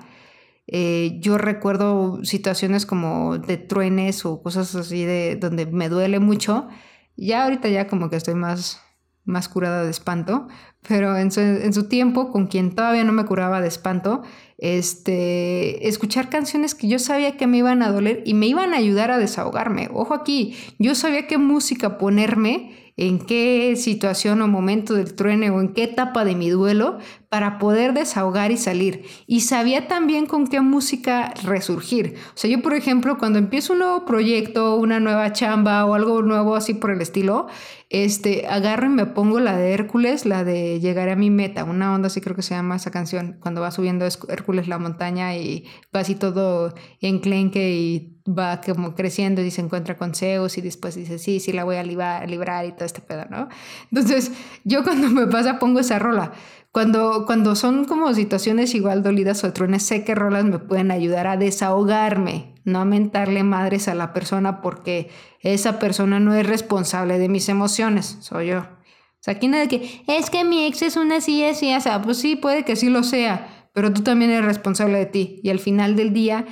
Eh, 0.70 1.16
yo 1.20 1.38
recuerdo 1.38 2.22
situaciones 2.24 2.84
como 2.84 3.38
de 3.38 3.56
truenes 3.56 4.26
o 4.26 4.42
cosas 4.42 4.74
así 4.74 5.04
de 5.04 5.36
donde 5.36 5.66
me 5.66 5.88
duele 5.88 6.20
mucho. 6.20 6.68
Ya 7.16 7.44
ahorita 7.44 7.68
ya 7.68 7.88
como 7.88 8.10
que 8.10 8.16
estoy 8.16 8.34
más, 8.34 8.80
más 9.24 9.48
curada 9.48 9.82
de 9.82 9.90
espanto, 9.90 10.46
pero 10.86 11.16
en 11.16 11.32
su, 11.32 11.40
en 11.40 11.72
su 11.72 11.88
tiempo, 11.88 12.30
con 12.30 12.46
quien 12.46 12.74
todavía 12.74 13.02
no 13.02 13.12
me 13.12 13.24
curaba 13.24 13.62
de 13.62 13.68
espanto, 13.68 14.22
este, 14.58 15.88
escuchar 15.88 16.28
canciones 16.28 16.74
que 16.74 16.86
yo 16.86 16.98
sabía 16.98 17.36
que 17.36 17.46
me 17.46 17.58
iban 17.58 17.82
a 17.82 17.90
doler 17.90 18.22
y 18.26 18.34
me 18.34 18.46
iban 18.46 18.74
a 18.74 18.76
ayudar 18.76 19.10
a 19.10 19.18
desahogarme. 19.18 19.88
Ojo 19.92 20.14
aquí, 20.14 20.54
yo 20.78 20.94
sabía 20.94 21.26
qué 21.26 21.38
música 21.38 21.96
ponerme 21.96 22.87
en 22.98 23.20
qué 23.20 23.76
situación 23.76 24.42
o 24.42 24.48
momento 24.48 24.94
del 24.94 25.14
truene 25.14 25.50
o 25.50 25.60
en 25.60 25.72
qué 25.72 25.84
etapa 25.84 26.24
de 26.24 26.34
mi 26.34 26.50
duelo 26.50 26.98
para 27.28 27.58
poder 27.58 27.94
desahogar 27.94 28.50
y 28.50 28.56
salir. 28.56 29.04
Y 29.26 29.42
sabía 29.42 29.86
también 29.86 30.26
con 30.26 30.48
qué 30.48 30.60
música 30.60 31.32
resurgir. 31.44 32.16
O 32.34 32.36
sea, 32.36 32.50
yo 32.50 32.60
por 32.60 32.74
ejemplo, 32.74 33.16
cuando 33.16 33.38
empiezo 33.38 33.74
un 33.74 33.80
nuevo 33.80 34.04
proyecto, 34.04 34.74
una 34.76 34.98
nueva 34.98 35.32
chamba 35.32 35.86
o 35.86 35.94
algo 35.94 36.22
nuevo 36.22 36.56
así 36.56 36.74
por 36.74 36.90
el 36.90 37.00
estilo, 37.00 37.46
este, 37.88 38.48
agarro 38.48 38.86
y 38.86 38.90
me 38.90 39.06
pongo 39.06 39.38
la 39.38 39.56
de 39.56 39.72
Hércules, 39.72 40.26
la 40.26 40.42
de 40.42 40.80
Llegaré 40.80 41.12
a 41.12 41.16
mi 41.16 41.30
meta, 41.30 41.62
una 41.62 41.94
onda 41.94 42.08
así 42.08 42.20
creo 42.20 42.34
que 42.34 42.42
se 42.42 42.54
llama 42.54 42.76
esa 42.76 42.90
canción, 42.90 43.36
cuando 43.40 43.60
va 43.60 43.70
subiendo 43.70 44.06
Hércules 44.28 44.66
la 44.66 44.78
montaña 44.78 45.36
y 45.36 45.66
va 45.94 46.00
así 46.00 46.16
todo 46.16 46.74
enclenque 47.00 47.70
y 47.76 48.17
va 48.28 48.60
como 48.60 48.94
creciendo 48.94 49.42
y 49.42 49.50
se 49.50 49.60
encuentra 49.60 49.96
con 49.96 50.14
Zeus 50.14 50.58
y 50.58 50.60
después 50.60 50.94
dice, 50.94 51.18
sí, 51.18 51.40
sí, 51.40 51.52
la 51.52 51.64
voy 51.64 51.76
a 51.76 51.82
librar, 51.82 52.28
librar 52.28 52.66
y 52.66 52.72
todo 52.72 52.84
este 52.84 53.00
pedo, 53.00 53.24
¿no? 53.30 53.48
Entonces, 53.90 54.32
yo 54.64 54.84
cuando 54.84 55.08
me 55.08 55.26
pasa 55.26 55.58
pongo 55.58 55.80
esa 55.80 55.98
rola. 55.98 56.32
Cuando, 56.70 57.24
cuando 57.24 57.56
son 57.56 57.86
como 57.86 58.12
situaciones 58.12 58.74
igual 58.74 59.02
dolidas 59.02 59.42
o 59.42 59.52
truenes, 59.52 59.82
sé 59.82 60.04
que 60.04 60.14
rolas 60.14 60.44
me 60.44 60.58
pueden 60.58 60.90
ayudar 60.90 61.26
a 61.26 61.36
desahogarme, 61.38 62.54
no 62.64 62.80
a 62.80 62.84
mentarle 62.84 63.42
madres 63.42 63.88
a 63.88 63.94
la 63.94 64.12
persona 64.12 64.60
porque 64.60 65.08
esa 65.40 65.78
persona 65.78 66.20
no 66.20 66.34
es 66.34 66.46
responsable 66.46 67.18
de 67.18 67.28
mis 67.28 67.48
emociones, 67.48 68.18
soy 68.20 68.48
yo. 68.48 68.58
O 68.58 69.20
sea, 69.20 69.34
aquí 69.34 69.48
nada 69.48 69.66
de 69.66 69.68
que 69.68 70.02
es 70.06 70.30
que 70.30 70.44
mi 70.44 70.66
ex 70.66 70.82
es 70.82 70.96
una 70.96 71.16
así, 71.16 71.42
así, 71.42 71.74
o 71.74 71.80
sea, 71.80 72.02
pues 72.02 72.18
sí, 72.18 72.36
puede 72.36 72.64
que 72.64 72.76
sí 72.76 72.90
lo 72.90 73.02
sea, 73.02 73.68
pero 73.72 73.92
tú 73.92 74.02
también 74.02 74.30
eres 74.30 74.44
responsable 74.44 74.98
de 74.98 75.06
ti. 75.06 75.40
Y 75.42 75.50
al 75.50 75.58
final 75.58 75.96
del 75.96 76.12
día, 76.12 76.46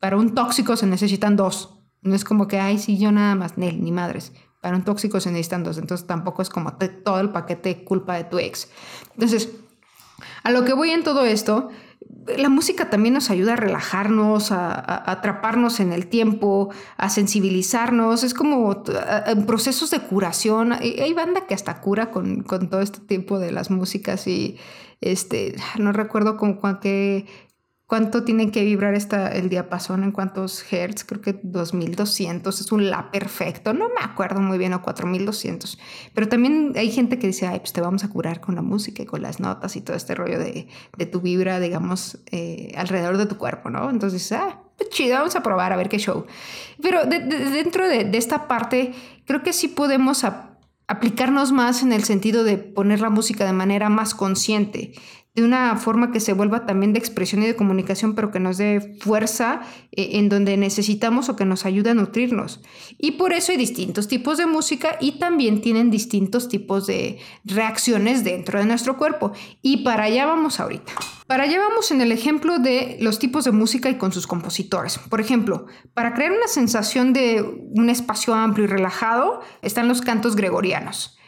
para 0.00 0.16
un 0.16 0.34
tóxico 0.34 0.76
se 0.76 0.86
necesitan 0.86 1.36
dos. 1.36 1.78
No 2.02 2.14
es 2.14 2.24
como 2.24 2.48
que, 2.48 2.58
ay, 2.58 2.78
sí, 2.78 2.98
yo 2.98 3.12
nada 3.12 3.34
más, 3.34 3.58
ni 3.58 3.92
madres. 3.92 4.32
Para 4.60 4.76
un 4.76 4.84
tóxico 4.84 5.20
se 5.20 5.30
necesitan 5.30 5.62
dos. 5.62 5.78
Entonces 5.78 6.06
tampoco 6.06 6.42
es 6.42 6.50
como 6.50 6.76
todo 7.04 7.20
el 7.20 7.30
paquete 7.30 7.84
culpa 7.84 8.14
de 8.16 8.24
tu 8.24 8.38
ex. 8.38 8.68
Entonces, 9.12 9.50
a 10.42 10.50
lo 10.50 10.64
que 10.64 10.72
voy 10.72 10.90
en 10.90 11.04
todo 11.04 11.24
esto 11.24 11.70
la 12.38 12.48
música 12.48 12.90
también 12.90 13.14
nos 13.14 13.30
ayuda 13.30 13.54
a 13.54 13.56
relajarnos, 13.56 14.52
a, 14.52 15.10
atraparnos 15.10 15.80
en 15.80 15.92
el 15.92 16.06
tiempo, 16.06 16.70
a 16.96 17.10
sensibilizarnos. 17.10 18.24
Es 18.24 18.34
como 18.34 18.82
en 19.26 19.46
procesos 19.46 19.90
de 19.90 20.00
curación. 20.00 20.72
Hay, 20.72 21.12
banda 21.12 21.46
que 21.46 21.54
hasta 21.54 21.80
cura 21.80 22.10
con, 22.10 22.44
todo 22.44 22.80
este 22.80 23.00
tipo 23.00 23.38
de 23.38 23.52
las 23.52 23.70
músicas 23.70 24.26
y 24.26 24.56
este, 25.00 25.56
no 25.78 25.92
recuerdo 25.92 26.36
con, 26.36 26.54
con 26.54 26.80
qué, 26.80 27.26
cuánto 27.90 28.22
tiene 28.22 28.52
que 28.52 28.62
vibrar 28.62 28.94
esta, 28.94 29.32
el 29.32 29.48
diapasón, 29.48 30.04
en 30.04 30.12
cuántos 30.12 30.64
hertz, 30.72 31.02
creo 31.02 31.20
que 31.20 31.40
2200, 31.42 32.60
es 32.60 32.70
un 32.70 32.88
la 32.88 33.10
perfecto, 33.10 33.72
no 33.72 33.88
me 33.88 34.00
acuerdo 34.00 34.40
muy 34.40 34.58
bien, 34.58 34.74
o 34.74 34.80
4200. 34.80 35.76
Pero 36.14 36.28
también 36.28 36.72
hay 36.76 36.92
gente 36.92 37.18
que 37.18 37.26
dice, 37.26 37.48
ay, 37.48 37.58
pues 37.58 37.72
te 37.72 37.80
vamos 37.80 38.04
a 38.04 38.08
curar 38.08 38.40
con 38.40 38.54
la 38.54 38.62
música 38.62 39.02
y 39.02 39.06
con 39.06 39.22
las 39.22 39.40
notas 39.40 39.74
y 39.74 39.80
todo 39.80 39.96
este 39.96 40.14
rollo 40.14 40.38
de, 40.38 40.68
de 40.96 41.06
tu 41.06 41.20
vibra, 41.20 41.58
digamos, 41.58 42.20
eh, 42.30 42.72
alrededor 42.76 43.16
de 43.16 43.26
tu 43.26 43.36
cuerpo, 43.38 43.70
¿no? 43.70 43.90
Entonces 43.90 44.22
dices, 44.22 44.38
ah, 44.40 44.60
pues 44.78 44.88
chido, 44.90 45.16
vamos 45.16 45.34
a 45.34 45.42
probar 45.42 45.72
a 45.72 45.76
ver 45.76 45.88
qué 45.88 45.98
show. 45.98 46.26
Pero 46.80 47.06
dentro 47.06 47.88
de, 47.88 48.04
de, 48.04 48.18
esta 48.18 48.46
parte, 48.46 48.92
creo 49.26 49.42
que 49.42 49.52
sí 49.52 49.66
podemos 49.66 50.24
aplicarnos 50.86 51.50
más 51.50 51.82
en 51.82 51.92
el 51.92 52.04
sentido 52.04 52.44
de 52.44 52.56
poner 52.56 53.00
la 53.00 53.10
música 53.10 53.44
de 53.44 53.52
manera 53.52 53.88
más 53.88 54.14
consciente 54.14 54.92
de 55.34 55.44
una 55.44 55.76
forma 55.76 56.10
que 56.10 56.18
se 56.18 56.32
vuelva 56.32 56.66
también 56.66 56.92
de 56.92 56.98
expresión 56.98 57.42
y 57.42 57.46
de 57.46 57.54
comunicación, 57.54 58.14
pero 58.14 58.32
que 58.32 58.40
nos 58.40 58.58
dé 58.58 58.96
fuerza 59.00 59.60
eh, 59.92 60.10
en 60.14 60.28
donde 60.28 60.56
necesitamos 60.56 61.28
o 61.28 61.36
que 61.36 61.44
nos 61.44 61.64
ayude 61.64 61.90
a 61.90 61.94
nutrirnos. 61.94 62.60
Y 62.98 63.12
por 63.12 63.32
eso 63.32 63.52
hay 63.52 63.58
distintos 63.58 64.08
tipos 64.08 64.38
de 64.38 64.46
música 64.46 64.96
y 65.00 65.18
también 65.18 65.60
tienen 65.60 65.90
distintos 65.90 66.48
tipos 66.48 66.86
de 66.86 67.18
reacciones 67.44 68.24
dentro 68.24 68.58
de 68.58 68.64
nuestro 68.64 68.96
cuerpo. 68.96 69.32
Y 69.62 69.84
para 69.84 70.04
allá 70.04 70.26
vamos 70.26 70.58
ahorita. 70.58 70.92
Para 71.28 71.44
allá 71.44 71.60
vamos 71.60 71.92
en 71.92 72.00
el 72.00 72.10
ejemplo 72.10 72.58
de 72.58 72.98
los 73.00 73.20
tipos 73.20 73.44
de 73.44 73.52
música 73.52 73.88
y 73.88 73.98
con 73.98 74.12
sus 74.12 74.26
compositores. 74.26 74.98
Por 74.98 75.20
ejemplo, 75.20 75.66
para 75.94 76.12
crear 76.12 76.32
una 76.32 76.48
sensación 76.48 77.12
de 77.12 77.40
un 77.42 77.88
espacio 77.88 78.34
amplio 78.34 78.64
y 78.64 78.68
relajado 78.68 79.40
están 79.62 79.86
los 79.86 80.00
cantos 80.00 80.34
gregorianos. 80.34 81.19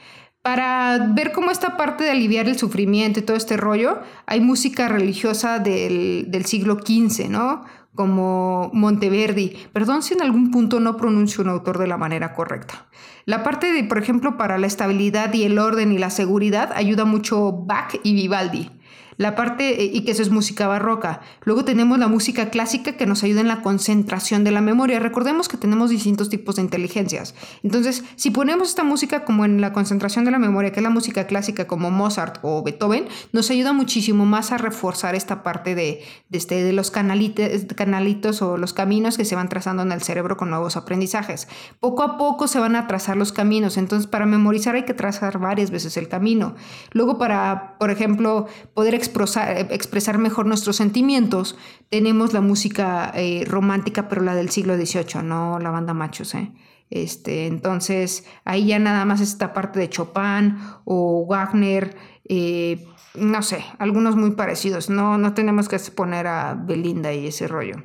Para 0.42 0.98
ver 1.14 1.30
cómo 1.30 1.52
esta 1.52 1.76
parte 1.76 2.02
de 2.02 2.10
aliviar 2.10 2.48
el 2.48 2.58
sufrimiento 2.58 3.20
y 3.20 3.22
todo 3.22 3.36
este 3.36 3.56
rollo, 3.56 4.00
hay 4.26 4.40
música 4.40 4.88
religiosa 4.88 5.60
del, 5.60 6.44
siglo 6.44 6.78
XV, 6.84 7.28
¿no? 7.28 7.64
Como 7.94 8.68
Monteverdi. 8.72 9.56
Perdón 9.72 10.02
si 10.02 10.14
en 10.14 10.22
algún 10.22 10.50
punto 10.50 10.80
no 10.80 10.96
pronuncio 10.96 11.44
un 11.44 11.50
autor 11.50 11.78
de 11.78 11.86
la 11.86 11.96
manera 11.96 12.34
correcta. 12.34 12.86
La 13.24 13.44
parte 13.44 13.72
de, 13.72 13.84
por 13.84 13.98
ejemplo, 13.98 14.36
para 14.36 14.58
la 14.58 14.66
estabilidad 14.66 15.32
y 15.32 15.44
el 15.44 15.60
orden 15.60 15.92
y 15.92 15.98
la 15.98 16.10
seguridad 16.10 16.72
ayuda 16.74 17.04
mucho 17.04 17.52
Bach 17.52 17.94
y 18.02 18.14
Vivaldi 18.14 18.81
la 19.22 19.34
parte, 19.34 19.82
eh, 19.82 19.90
y 19.92 20.02
que 20.04 20.12
eso 20.12 20.22
es 20.22 20.30
música 20.30 20.66
barroca. 20.66 21.20
Luego 21.44 21.64
tenemos 21.64 21.98
la 21.98 22.08
música 22.08 22.50
clásica 22.50 22.92
que 22.96 23.06
nos 23.06 23.22
ayuda 23.22 23.40
en 23.40 23.48
la 23.48 23.62
concentración 23.62 24.44
de 24.44 24.50
la 24.50 24.60
memoria. 24.60 24.98
Recordemos 24.98 25.48
que 25.48 25.56
tenemos 25.56 25.90
distintos 25.90 26.28
tipos 26.28 26.56
de 26.56 26.62
inteligencias. 26.62 27.34
Entonces, 27.62 28.04
si 28.16 28.30
ponemos 28.30 28.68
esta 28.68 28.84
música 28.84 29.24
como 29.24 29.44
en 29.44 29.60
la 29.60 29.72
concentración 29.72 30.24
de 30.24 30.30
la 30.30 30.38
memoria, 30.38 30.72
que 30.72 30.80
es 30.80 30.84
la 30.84 30.90
música 30.90 31.26
clásica 31.26 31.66
como 31.66 31.90
Mozart 31.90 32.38
o 32.42 32.62
Beethoven, 32.62 33.06
nos 33.32 33.50
ayuda 33.50 33.72
muchísimo 33.72 34.26
más 34.26 34.52
a 34.52 34.58
reforzar 34.58 35.14
esta 35.14 35.42
parte 35.42 35.74
de, 35.74 36.02
este, 36.30 36.62
de 36.62 36.72
los 36.72 36.90
canalitos, 36.90 37.46
canalitos 37.76 38.42
o 38.42 38.56
los 38.56 38.72
caminos 38.72 39.16
que 39.16 39.24
se 39.24 39.36
van 39.36 39.48
trazando 39.48 39.82
en 39.82 39.92
el 39.92 40.02
cerebro 40.02 40.36
con 40.36 40.50
nuevos 40.50 40.76
aprendizajes. 40.76 41.48
Poco 41.80 42.02
a 42.02 42.18
poco 42.18 42.48
se 42.48 42.58
van 42.58 42.76
a 42.76 42.86
trazar 42.86 43.16
los 43.16 43.32
caminos. 43.32 43.76
Entonces, 43.76 44.06
para 44.06 44.26
memorizar 44.26 44.74
hay 44.74 44.84
que 44.84 44.94
trazar 44.94 45.38
varias 45.38 45.70
veces 45.70 45.96
el 45.96 46.08
camino. 46.08 46.54
Luego, 46.90 47.18
para, 47.18 47.76
por 47.78 47.90
ejemplo, 47.90 48.46
poder 48.74 48.94
expresar, 49.12 50.18
mejor 50.18 50.46
nuestros 50.46 50.76
sentimientos, 50.76 51.56
tenemos 51.88 52.32
la 52.32 52.40
música 52.40 53.12
eh, 53.14 53.44
romántica, 53.46 54.08
pero 54.08 54.22
la 54.22 54.34
del 54.34 54.50
siglo 54.50 54.76
XVIII, 54.76 55.22
no 55.22 55.58
la 55.58 55.70
banda 55.70 55.94
machos. 55.94 56.34
¿eh? 56.34 56.52
Este, 56.90 57.46
entonces, 57.46 58.26
ahí 58.44 58.66
ya 58.66 58.78
nada 58.78 59.04
más 59.04 59.20
esta 59.20 59.52
parte 59.52 59.80
de 59.80 59.88
Chopin 59.88 60.58
o 60.84 61.26
Wagner, 61.26 61.96
eh, 62.28 62.84
no 63.14 63.42
sé, 63.42 63.64
algunos 63.78 64.16
muy 64.16 64.32
parecidos. 64.32 64.90
No, 64.90 65.18
no 65.18 65.34
tenemos 65.34 65.68
que 65.68 65.76
exponer 65.76 66.26
a 66.26 66.54
Belinda 66.54 67.12
y 67.12 67.26
ese 67.26 67.48
rollo. 67.48 67.76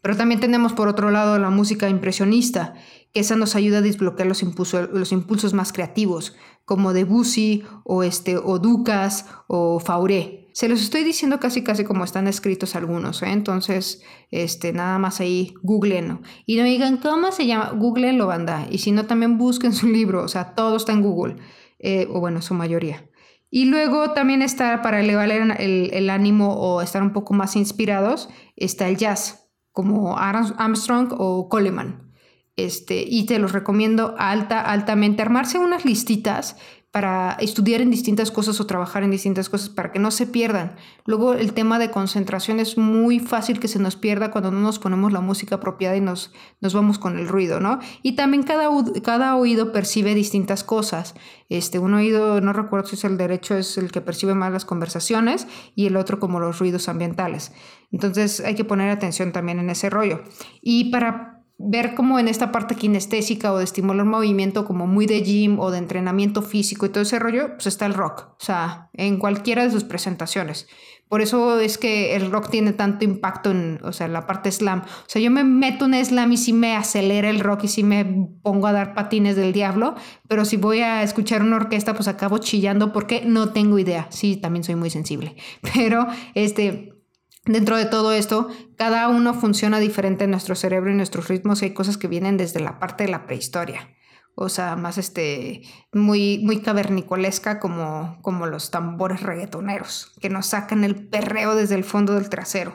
Pero 0.00 0.16
también 0.16 0.40
tenemos 0.40 0.72
por 0.72 0.88
otro 0.88 1.10
lado 1.10 1.38
la 1.38 1.50
música 1.50 1.88
impresionista, 1.88 2.74
esa 3.14 3.36
nos 3.36 3.56
ayuda 3.56 3.78
a 3.78 3.82
desbloquear 3.82 4.26
los 4.26 4.42
impulsos, 4.42 4.88
los 4.92 5.12
impulsos 5.12 5.52
más 5.52 5.72
creativos, 5.72 6.34
como 6.64 6.92
Debussy 6.92 7.64
o, 7.84 8.02
este, 8.02 8.36
o 8.36 8.58
Ducas 8.58 9.26
o 9.48 9.80
Fauré. 9.80 10.50
Se 10.54 10.68
los 10.68 10.82
estoy 10.82 11.02
diciendo 11.02 11.40
casi 11.40 11.64
casi 11.64 11.84
como 11.84 12.04
están 12.04 12.28
escritos 12.28 12.76
algunos, 12.76 13.22
¿eh? 13.22 13.30
entonces 13.30 14.02
este, 14.30 14.72
nada 14.72 14.98
más 14.98 15.20
ahí 15.20 15.54
googleen 15.62 16.20
y 16.44 16.56
no 16.56 16.64
digan 16.64 16.98
cómo 16.98 17.32
se 17.32 17.46
llama, 17.46 17.70
googleenlo 17.70 18.26
banda 18.26 18.66
y 18.70 18.78
si 18.78 18.92
no 18.92 19.06
también 19.06 19.38
busquen 19.38 19.72
su 19.72 19.88
libro, 19.88 20.22
o 20.22 20.28
sea, 20.28 20.54
todo 20.54 20.76
está 20.76 20.92
en 20.92 21.02
Google, 21.02 21.36
eh, 21.78 22.06
o 22.10 22.20
bueno, 22.20 22.42
su 22.42 22.54
mayoría. 22.54 23.08
Y 23.54 23.66
luego 23.66 24.12
también 24.12 24.40
está, 24.40 24.80
para 24.80 25.00
elevar 25.00 25.30
el, 25.30 25.90
el, 25.92 26.10
ánimo 26.10 26.54
o 26.54 26.80
estar 26.80 27.02
un 27.02 27.12
poco 27.12 27.34
más 27.34 27.54
inspirados, 27.54 28.30
está 28.56 28.88
el 28.88 28.96
jazz, 28.96 29.50
como 29.72 30.16
Armstrong 30.16 31.12
o 31.18 31.50
Coleman. 31.50 32.01
Este, 32.56 33.04
y 33.06 33.26
te 33.26 33.38
los 33.38 33.52
recomiendo 33.52 34.14
alta, 34.18 34.60
altamente. 34.60 35.22
Armarse 35.22 35.58
unas 35.58 35.84
listitas 35.84 36.56
para 36.92 37.38
estudiar 37.40 37.80
en 37.80 37.90
distintas 37.90 38.30
cosas 38.30 38.60
o 38.60 38.66
trabajar 38.66 39.02
en 39.02 39.10
distintas 39.10 39.48
cosas 39.48 39.70
para 39.70 39.90
que 39.92 39.98
no 39.98 40.10
se 40.10 40.26
pierdan. 40.26 40.76
Luego 41.06 41.32
el 41.32 41.54
tema 41.54 41.78
de 41.78 41.90
concentración 41.90 42.60
es 42.60 42.76
muy 42.76 43.18
fácil 43.18 43.60
que 43.60 43.66
se 43.66 43.78
nos 43.78 43.96
pierda 43.96 44.30
cuando 44.30 44.50
no 44.50 44.60
nos 44.60 44.78
ponemos 44.78 45.10
la 45.10 45.22
música 45.22 45.54
apropiada 45.54 45.96
y 45.96 46.02
nos, 46.02 46.34
nos 46.60 46.74
vamos 46.74 46.98
con 46.98 47.18
el 47.18 47.28
ruido, 47.28 47.60
¿no? 47.60 47.78
Y 48.02 48.12
también 48.12 48.42
cada, 48.42 48.68
cada 49.02 49.36
oído 49.36 49.72
percibe 49.72 50.14
distintas 50.14 50.64
cosas. 50.64 51.14
Este, 51.48 51.78
un 51.78 51.94
oído, 51.94 52.42
no 52.42 52.52
recuerdo 52.52 52.88
si 52.88 52.96
es 52.96 53.04
el 53.04 53.16
derecho, 53.16 53.56
es 53.56 53.78
el 53.78 53.90
que 53.90 54.02
percibe 54.02 54.34
más 54.34 54.52
las 54.52 54.66
conversaciones 54.66 55.48
y 55.74 55.86
el 55.86 55.96
otro 55.96 56.20
como 56.20 56.40
los 56.40 56.58
ruidos 56.58 56.90
ambientales. 56.90 57.52
Entonces 57.90 58.40
hay 58.40 58.54
que 58.54 58.64
poner 58.64 58.90
atención 58.90 59.32
también 59.32 59.58
en 59.58 59.70
ese 59.70 59.88
rollo. 59.88 60.20
Y 60.60 60.90
para 60.90 61.31
ver 61.64 61.94
como 61.94 62.18
en 62.18 62.28
esta 62.28 62.52
parte 62.52 62.74
kinestésica 62.74 63.52
o 63.52 63.58
de 63.58 63.64
estimular 63.64 64.04
movimiento 64.04 64.64
como 64.64 64.86
muy 64.86 65.06
de 65.06 65.22
gym 65.22 65.58
o 65.60 65.70
de 65.70 65.78
entrenamiento 65.78 66.42
físico 66.42 66.86
y 66.86 66.88
todo 66.88 67.02
ese 67.02 67.18
rollo, 67.18 67.54
pues 67.54 67.66
está 67.66 67.86
el 67.86 67.94
rock, 67.94 68.28
o 68.30 68.44
sea, 68.44 68.90
en 68.94 69.18
cualquiera 69.18 69.64
de 69.64 69.70
sus 69.70 69.84
presentaciones. 69.84 70.66
Por 71.08 71.20
eso 71.20 71.60
es 71.60 71.76
que 71.76 72.16
el 72.16 72.30
rock 72.30 72.48
tiene 72.48 72.72
tanto 72.72 73.04
impacto 73.04 73.50
en, 73.50 73.78
o 73.82 73.92
sea, 73.92 74.08
la 74.08 74.26
parte 74.26 74.50
slam. 74.50 74.80
O 74.80 75.04
sea, 75.06 75.20
yo 75.20 75.30
me 75.30 75.44
meto 75.44 75.84
en 75.84 76.02
slam 76.02 76.32
y 76.32 76.38
sí 76.38 76.54
me 76.54 76.74
acelera 76.74 77.28
el 77.28 77.40
rock 77.40 77.64
y 77.64 77.68
sí 77.68 77.82
me 77.82 78.02
pongo 78.42 78.66
a 78.66 78.72
dar 78.72 78.94
patines 78.94 79.36
del 79.36 79.52
diablo, 79.52 79.94
pero 80.26 80.46
si 80.46 80.56
voy 80.56 80.80
a 80.80 81.02
escuchar 81.02 81.42
una 81.42 81.56
orquesta, 81.56 81.92
pues 81.92 82.08
acabo 82.08 82.38
chillando 82.38 82.94
porque 82.94 83.22
no 83.26 83.50
tengo 83.50 83.78
idea. 83.78 84.06
Sí, 84.08 84.38
también 84.38 84.64
soy 84.64 84.74
muy 84.74 84.88
sensible, 84.88 85.36
pero 85.74 86.06
este, 86.32 87.01
Dentro 87.44 87.76
de 87.76 87.86
todo 87.86 88.12
esto, 88.12 88.48
cada 88.76 89.08
uno 89.08 89.34
funciona 89.34 89.80
diferente 89.80 90.24
en 90.24 90.30
nuestro 90.30 90.54
cerebro 90.54 90.92
y 90.92 90.94
nuestros 90.94 91.28
ritmos 91.28 91.62
hay 91.62 91.74
cosas 91.74 91.98
que 91.98 92.06
vienen 92.06 92.36
desde 92.36 92.60
la 92.60 92.78
parte 92.78 93.04
de 93.04 93.10
la 93.10 93.26
prehistoria. 93.26 93.88
O 94.34 94.48
sea, 94.48 94.76
más 94.76 94.96
este, 94.96 95.62
muy, 95.92 96.38
muy 96.42 96.60
cavernicolesca 96.60 97.58
como, 97.58 98.18
como 98.22 98.46
los 98.46 98.70
tambores 98.70 99.22
reggaetoneros, 99.22 100.14
que 100.20 100.30
nos 100.30 100.46
sacan 100.46 100.84
el 100.84 101.08
perreo 101.08 101.54
desde 101.54 101.74
el 101.74 101.84
fondo 101.84 102.14
del 102.14 102.30
trasero. 102.30 102.72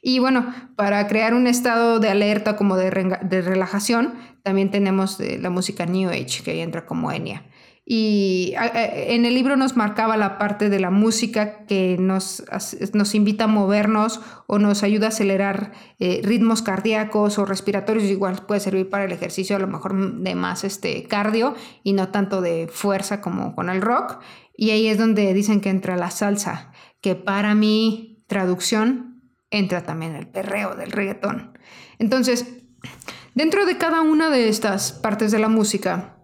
Y 0.00 0.18
bueno, 0.18 0.54
para 0.76 1.06
crear 1.08 1.34
un 1.34 1.46
estado 1.46 1.98
de 1.98 2.08
alerta 2.08 2.56
como 2.56 2.76
de, 2.76 2.90
de 3.22 3.42
relajación, 3.42 4.14
también 4.42 4.70
tenemos 4.70 5.18
eh, 5.18 5.38
la 5.40 5.50
música 5.50 5.86
New 5.86 6.10
Age, 6.10 6.42
que 6.44 6.62
entra 6.62 6.86
como 6.86 7.10
Enya. 7.10 7.46
Y 7.86 8.54
en 8.56 9.26
el 9.26 9.34
libro 9.34 9.56
nos 9.56 9.76
marcaba 9.76 10.16
la 10.16 10.38
parte 10.38 10.70
de 10.70 10.80
la 10.80 10.90
música 10.90 11.66
que 11.66 11.96
nos, 11.98 12.42
nos 12.94 13.14
invita 13.14 13.44
a 13.44 13.46
movernos 13.46 14.22
o 14.46 14.58
nos 14.58 14.82
ayuda 14.82 15.06
a 15.06 15.08
acelerar 15.10 15.72
eh, 15.98 16.22
ritmos 16.24 16.62
cardíacos 16.62 17.38
o 17.38 17.44
respiratorios. 17.44 18.04
Igual 18.04 18.46
puede 18.46 18.60
servir 18.60 18.88
para 18.88 19.04
el 19.04 19.12
ejercicio, 19.12 19.56
a 19.56 19.58
lo 19.58 19.66
mejor 19.66 19.94
de 20.22 20.34
más 20.34 20.64
este, 20.64 21.04
cardio 21.04 21.54
y 21.82 21.92
no 21.92 22.08
tanto 22.08 22.40
de 22.40 22.68
fuerza 22.72 23.20
como 23.20 23.54
con 23.54 23.68
el 23.68 23.82
rock. 23.82 24.18
Y 24.56 24.70
ahí 24.70 24.86
es 24.86 24.96
donde 24.96 25.34
dicen 25.34 25.60
que 25.60 25.68
entra 25.68 25.96
la 25.96 26.10
salsa, 26.10 26.72
que 27.02 27.16
para 27.16 27.54
mi 27.54 28.24
traducción 28.28 29.30
entra 29.50 29.82
también 29.82 30.14
el 30.14 30.26
perreo 30.26 30.74
del 30.74 30.90
reggaetón. 30.90 31.58
Entonces, 31.98 32.46
dentro 33.34 33.66
de 33.66 33.76
cada 33.76 34.00
una 34.00 34.30
de 34.30 34.48
estas 34.48 34.92
partes 34.92 35.32
de 35.32 35.38
la 35.38 35.48
música, 35.48 36.23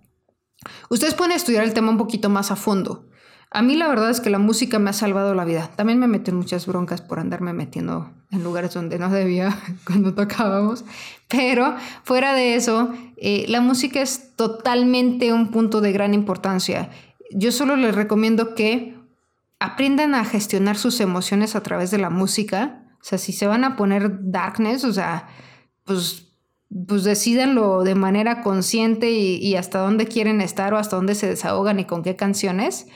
Ustedes 0.88 1.14
pueden 1.14 1.32
estudiar 1.32 1.64
el 1.64 1.74
tema 1.74 1.90
un 1.90 1.98
poquito 1.98 2.28
más 2.28 2.50
a 2.50 2.56
fondo. 2.56 3.06
A 3.52 3.62
mí 3.62 3.74
la 3.74 3.88
verdad 3.88 4.10
es 4.10 4.20
que 4.20 4.30
la 4.30 4.38
música 4.38 4.78
me 4.78 4.90
ha 4.90 4.92
salvado 4.92 5.34
la 5.34 5.44
vida. 5.44 5.70
También 5.74 5.98
me 5.98 6.06
metí 6.06 6.30
en 6.30 6.36
muchas 6.36 6.66
broncas 6.66 7.00
por 7.00 7.18
andarme 7.18 7.52
metiendo 7.52 8.12
en 8.30 8.44
lugares 8.44 8.74
donde 8.74 8.98
no 8.98 9.10
debía 9.10 9.58
cuando 9.84 10.14
tocábamos. 10.14 10.84
Pero 11.26 11.74
fuera 12.04 12.32
de 12.32 12.54
eso, 12.54 12.92
eh, 13.16 13.46
la 13.48 13.60
música 13.60 14.00
es 14.00 14.36
totalmente 14.36 15.32
un 15.32 15.50
punto 15.50 15.80
de 15.80 15.90
gran 15.90 16.14
importancia. 16.14 16.90
Yo 17.32 17.50
solo 17.50 17.74
les 17.74 17.94
recomiendo 17.94 18.54
que 18.54 18.96
aprendan 19.58 20.14
a 20.14 20.24
gestionar 20.24 20.76
sus 20.76 21.00
emociones 21.00 21.56
a 21.56 21.62
través 21.62 21.90
de 21.90 21.98
la 21.98 22.10
música. 22.10 22.84
O 23.00 23.04
sea, 23.04 23.18
si 23.18 23.32
se 23.32 23.48
van 23.48 23.64
a 23.64 23.76
poner 23.76 24.30
darkness, 24.30 24.84
o 24.84 24.92
sea, 24.92 25.26
pues 25.84 26.29
pues 26.86 27.02
decidanlo 27.04 27.82
de 27.82 27.94
manera 27.94 28.42
consciente 28.42 29.10
y, 29.10 29.56
hasta 29.56 29.80
dónde 29.80 30.06
quieren 30.06 30.40
estar 30.40 30.72
o 30.72 30.78
hasta 30.78 30.96
dónde 30.96 31.14
se 31.14 31.28
desahogan 31.28 31.80
y 31.80 31.84
con 31.84 32.02
qué 32.02 32.14
canciones. 32.14 32.86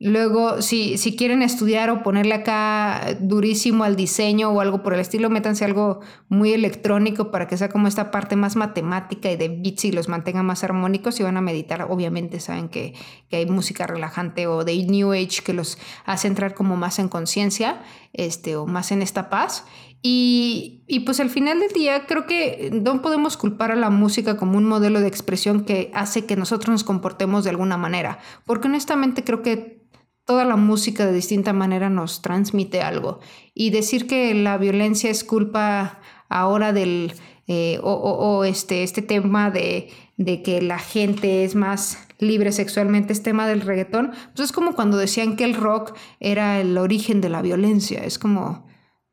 Luego, 0.00 0.62
si, 0.62 0.96
si 0.96 1.16
quieren 1.16 1.42
estudiar 1.42 1.90
o 1.90 2.04
ponerle 2.04 2.32
acá 2.32 3.18
durísimo 3.20 3.82
al 3.82 3.96
diseño 3.96 4.48
o 4.50 4.60
algo 4.60 4.80
por 4.80 4.94
el 4.94 5.00
estilo, 5.00 5.28
métanse 5.28 5.64
algo 5.64 6.00
muy 6.28 6.52
electrónico 6.52 7.32
para 7.32 7.48
que 7.48 7.56
sea 7.56 7.68
como 7.68 7.88
esta 7.88 8.12
parte 8.12 8.36
más 8.36 8.54
matemática 8.54 9.28
y 9.30 9.36
de 9.36 9.48
beats 9.48 9.86
y 9.86 9.92
los 9.92 10.08
mantenga 10.08 10.44
más 10.44 10.62
armónicos. 10.62 11.16
Si 11.16 11.24
van 11.24 11.36
a 11.36 11.40
meditar, 11.40 11.82
obviamente 11.90 12.38
saben 12.38 12.68
que, 12.68 12.94
que 13.28 13.38
hay 13.38 13.46
música 13.46 13.88
relajante 13.88 14.46
o 14.46 14.64
de 14.64 14.76
New 14.84 15.12
Age 15.12 15.42
que 15.44 15.52
los 15.52 15.78
hace 16.06 16.28
entrar 16.28 16.54
como 16.54 16.76
más 16.76 17.00
en 17.00 17.08
conciencia 17.08 17.82
este, 18.12 18.54
o 18.54 18.66
más 18.66 18.92
en 18.92 19.02
esta 19.02 19.28
paz. 19.28 19.64
Y, 20.00 20.84
y, 20.86 21.00
pues 21.00 21.18
al 21.18 21.28
final 21.28 21.58
del 21.58 21.72
día 21.72 22.06
creo 22.06 22.26
que 22.26 22.70
no 22.72 23.02
podemos 23.02 23.36
culpar 23.36 23.72
a 23.72 23.76
la 23.76 23.90
música 23.90 24.36
como 24.36 24.56
un 24.56 24.64
modelo 24.64 25.00
de 25.00 25.08
expresión 25.08 25.64
que 25.64 25.90
hace 25.92 26.24
que 26.24 26.36
nosotros 26.36 26.70
nos 26.70 26.84
comportemos 26.84 27.42
de 27.42 27.50
alguna 27.50 27.76
manera, 27.76 28.20
porque 28.44 28.68
honestamente 28.68 29.24
creo 29.24 29.42
que 29.42 29.78
toda 30.24 30.44
la 30.44 30.56
música 30.56 31.06
de 31.06 31.14
distinta 31.14 31.52
manera 31.52 31.88
nos 31.88 32.22
transmite 32.22 32.82
algo. 32.82 33.18
Y 33.54 33.70
decir 33.70 34.06
que 34.06 34.34
la 34.34 34.58
violencia 34.58 35.10
es 35.10 35.24
culpa 35.24 36.00
ahora 36.28 36.74
del, 36.74 37.14
eh, 37.46 37.80
o, 37.82 37.92
o, 37.92 38.44
este, 38.44 38.82
este 38.82 39.00
tema 39.00 39.50
de, 39.50 39.88
de 40.18 40.42
que 40.42 40.60
la 40.60 40.78
gente 40.78 41.44
es 41.44 41.54
más 41.54 42.06
libre 42.18 42.52
sexualmente, 42.52 43.14
es 43.14 43.22
tema 43.22 43.48
del 43.48 43.62
reggaetón, 43.62 44.12
pues 44.36 44.50
es 44.50 44.52
como 44.52 44.74
cuando 44.74 44.98
decían 44.98 45.34
que 45.34 45.44
el 45.44 45.54
rock 45.54 45.96
era 46.20 46.60
el 46.60 46.76
origen 46.76 47.22
de 47.22 47.30
la 47.30 47.40
violencia, 47.40 48.04
es 48.04 48.18
como 48.18 48.67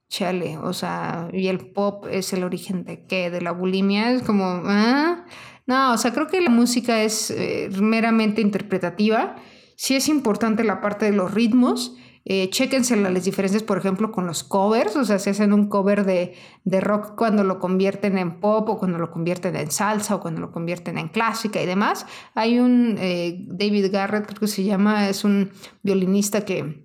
chale, 0.10 0.58
o 0.58 0.74
sea, 0.74 1.30
y 1.34 1.48
el 1.48 1.72
pop 1.72 2.06
es 2.10 2.34
el 2.34 2.44
origen 2.44 2.84
de 2.84 3.06
qué, 3.06 3.30
de 3.30 3.42
la 3.42 3.52
bulimia, 3.52 4.12
es 4.12 4.22
como, 4.22 4.46
¿ah? 4.46 5.26
No, 5.68 5.94
o 5.94 5.98
sea, 5.98 6.14
creo 6.14 6.28
que 6.28 6.42
la 6.42 6.52
música 6.52 7.02
es 7.02 7.32
eh, 7.32 7.70
meramente 7.80 8.42
interpretativa, 8.42 9.36
sí 9.76 9.96
es 9.96 10.08
importante 10.08 10.64
la 10.64 10.80
parte 10.82 11.06
de 11.06 11.12
los 11.12 11.34
ritmos, 11.34 11.96
eh, 12.28 12.50
las 12.50 13.24
diferencias, 13.24 13.62
por 13.62 13.78
ejemplo, 13.78 14.12
con 14.12 14.26
los 14.26 14.44
covers, 14.44 14.96
o 14.96 15.06
sea, 15.06 15.20
si 15.20 15.30
hacen 15.30 15.54
un 15.54 15.70
cover 15.70 16.06
de, 16.06 16.34
de, 16.64 16.82
rock 16.82 17.14
cuando 17.16 17.44
lo 17.44 17.60
convierten 17.60 18.18
en 18.18 18.40
pop 18.40 18.68
o 18.68 18.80
cuando 18.80 18.98
lo 18.98 19.12
convierten 19.12 19.56
en 19.56 19.70
salsa 19.70 20.16
o 20.16 20.20
cuando 20.20 20.42
lo 20.42 20.52
convierten 20.52 20.98
en 20.98 21.10
clásica 21.10 21.62
y 21.62 21.68
demás. 21.68 22.08
Hay 22.34 22.58
un 22.58 22.98
eh, 23.00 23.46
David 23.48 23.92
Garrett, 23.92 24.26
creo 24.26 24.40
que 24.40 24.48
se 24.48 24.64
llama, 24.64 25.08
es 25.08 25.24
un 25.24 25.52
violinista 25.84 26.46
que 26.46 26.85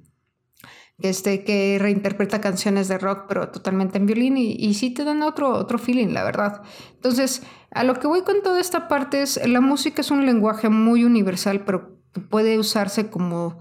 este, 1.03 1.45
que 1.45 1.79
reinterpreta 1.81 2.41
canciones 2.41 2.89
de 2.89 2.99
rock, 2.99 3.25
pero 3.29 3.49
totalmente 3.49 3.99
en 3.99 4.07
violín, 4.07 4.37
y, 4.37 4.75
sí 4.75 4.91
te 4.91 5.05
dan 5.05 5.23
otro, 5.23 5.51
otro 5.51 5.79
feeling, 5.79 6.09
la 6.09 6.25
verdad. 6.25 6.63
Entonces, 6.95 7.43
a 7.71 7.85
lo 7.85 7.95
que 7.95 8.07
voy 8.07 8.23
con 8.23 8.43
toda 8.43 8.61
esta 8.61 8.89
parte 8.89 9.23
es, 9.23 9.41
la 9.49 9.61
música 9.61 10.03
es 10.03 10.11
un 10.11 10.27
lenguaje 10.27 10.69
muy 10.69 11.05
universal, 11.05 11.65
pero 11.65 11.99
puede 12.29 12.59
usarse 12.59 13.09
como 13.09 13.59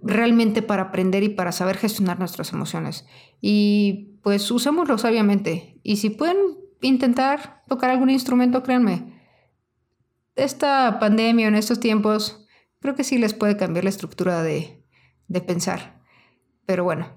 realmente 0.00 0.60
para 0.60 0.82
aprender 0.82 1.22
y 1.22 1.30
para 1.30 1.52
saber 1.52 1.76
gestionar 1.76 2.18
nuestras 2.18 2.52
emociones. 2.52 3.06
Y 3.40 4.18
pues 4.22 4.50
usémoslo 4.50 4.98
sabiamente. 4.98 5.80
Y 5.82 5.96
si 5.96 6.10
pueden 6.10 6.36
intentar 6.82 7.62
tocar 7.68 7.90
algún 7.90 8.10
instrumento, 8.10 8.62
créanme, 8.62 9.14
esta 10.36 10.98
pandemia 10.98 11.48
en 11.48 11.54
estos 11.54 11.80
tiempos, 11.80 12.46
creo 12.80 12.94
que 12.94 13.04
sí 13.04 13.18
les 13.18 13.34
puede 13.34 13.56
cambiar 13.56 13.84
la 13.84 13.90
estructura 13.90 14.42
de, 14.42 14.84
de 15.28 15.40
pensar. 15.40 16.03
Pero 16.66 16.84
bueno, 16.84 17.08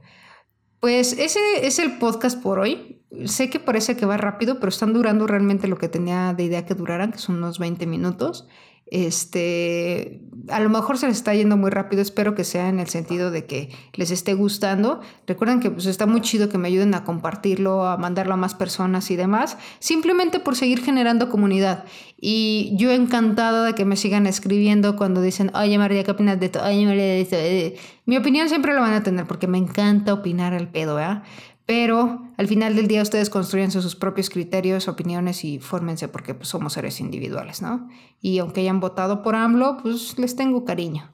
pues 0.80 1.14
ese 1.14 1.40
es 1.66 1.80
el 1.80 1.98
podcast 1.98 2.42
por 2.42 2.60
hoy. 2.60 3.02
Sé 3.26 3.50
que 3.50 3.60
parece 3.60 3.96
que 3.96 4.06
va 4.06 4.18
rápido, 4.18 4.60
pero 4.60 4.70
están 4.70 4.94
durando 4.94 5.28
realmente 5.28 5.68
lo 5.68 5.78
que 5.78 5.90
tenía 5.90 6.34
de 6.34 6.44
idea 6.44 6.66
que 6.66 6.76
duraran, 6.76 7.12
que 7.12 7.18
son 7.18 7.38
unos 7.38 7.58
20 7.58 7.88
minutos. 7.88 8.48
Este, 8.90 10.22
a 10.50 10.60
lo 10.60 10.70
mejor 10.70 10.98
se 10.98 11.08
les 11.08 11.18
está 11.18 11.34
yendo 11.34 11.58
muy 11.58 11.70
rápido, 11.70 12.02
espero 12.02 12.36
que 12.36 12.44
sea 12.44 12.70
en 12.70 12.80
el 12.80 12.88
sentido 12.88 13.32
de 13.32 13.46
que 13.46 13.70
les 13.94 14.12
esté 14.12 14.34
gustando. 14.34 15.02
Recuerden 15.26 15.60
que 15.60 15.72
pues, 15.72 15.86
está 15.86 16.06
muy 16.06 16.22
chido 16.22 16.50
que 16.50 16.58
me 16.58 16.70
ayuden 16.70 16.94
a 16.96 17.04
compartirlo, 17.04 17.86
a 17.86 17.98
mandarlo 17.98 18.34
a 18.34 18.38
más 18.38 18.56
personas 18.56 19.12
y 19.12 19.16
demás, 19.16 19.58
simplemente 19.80 20.40
por 20.40 20.56
seguir 20.56 20.82
generando 20.82 21.30
comunidad. 21.30 21.84
Y 22.20 22.72
yo 22.78 22.92
encantada 22.92 23.66
de 23.66 23.74
que 23.76 23.86
me 23.86 23.96
sigan 23.96 24.26
escribiendo 24.26 24.96
cuando 24.96 25.22
dicen, 25.22 25.52
oye 25.54 25.78
María, 25.78 26.04
¿qué 26.04 26.12
opinas 26.12 26.40
de 26.40 26.48
esto? 26.48 26.64
Oye 26.64 26.86
María? 26.86 27.18
Eh, 27.18 27.78
mi 28.06 28.18
opinión 28.18 28.48
siempre 28.48 28.74
lo 28.74 28.82
van 28.82 28.94
a 28.94 29.04
tener 29.04 29.26
porque 29.28 29.48
me 29.48 29.58
encanta 29.58 30.14
opinar 30.14 30.54
al 30.54 30.70
pedo, 30.70 31.00
¿eh? 31.00 31.22
Pero 31.68 32.32
al 32.38 32.48
final 32.48 32.78
del 32.78 32.88
día 32.88 33.02
ustedes 33.02 33.30
construyen 33.30 33.72
sus 33.72 33.98
propios 33.98 34.30
criterios, 34.30 34.88
opiniones 34.88 35.44
y 35.44 35.60
fórmense 35.60 36.08
porque 36.08 36.34
pues, 36.34 36.48
somos 36.48 36.72
seres 36.74 37.02
individuales, 37.02 37.62
¿no? 37.62 37.90
Y 38.22 38.40
aunque 38.40 38.62
hayan 38.62 38.80
votado 38.80 39.22
por 39.22 39.36
AMLO, 39.36 39.78
pues 39.84 40.18
les 40.18 40.38
tengo 40.38 40.64
cariño. 40.64 41.14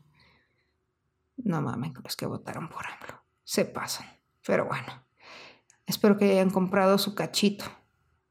No 1.38 1.60
mames, 1.64 1.94
los 2.04 2.16
que 2.16 2.28
votaron 2.28 2.70
por 2.70 2.86
AMLO. 2.86 3.24
Se 3.44 3.66
pasan. 3.66 4.06
Pero 4.46 4.68
bueno, 4.68 5.04
espero 5.88 6.18
que 6.18 6.32
hayan 6.32 6.52
comprado 6.52 7.00
su 7.00 7.16
cachito. 7.16 7.66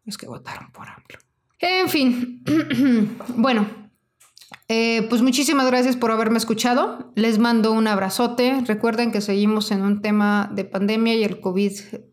Los 0.04 0.16
que 0.16 0.28
votaron 0.28 0.70
por 0.70 0.86
AMLO. 0.88 1.18
En 1.58 1.88
fin, 1.88 2.44
bueno, 3.36 3.66
eh, 4.68 5.08
pues 5.08 5.22
muchísimas 5.22 5.66
gracias 5.66 5.96
por 5.96 6.12
haberme 6.12 6.38
escuchado. 6.38 7.12
Les 7.16 7.40
mando 7.40 7.72
un 7.72 7.88
abrazote. 7.88 8.62
Recuerden 8.64 9.10
que 9.10 9.20
seguimos 9.20 9.72
en 9.72 9.82
un 9.82 10.02
tema 10.02 10.48
de 10.54 10.64
pandemia 10.64 11.14
y 11.16 11.24
el 11.24 11.40
COVID 11.40 11.72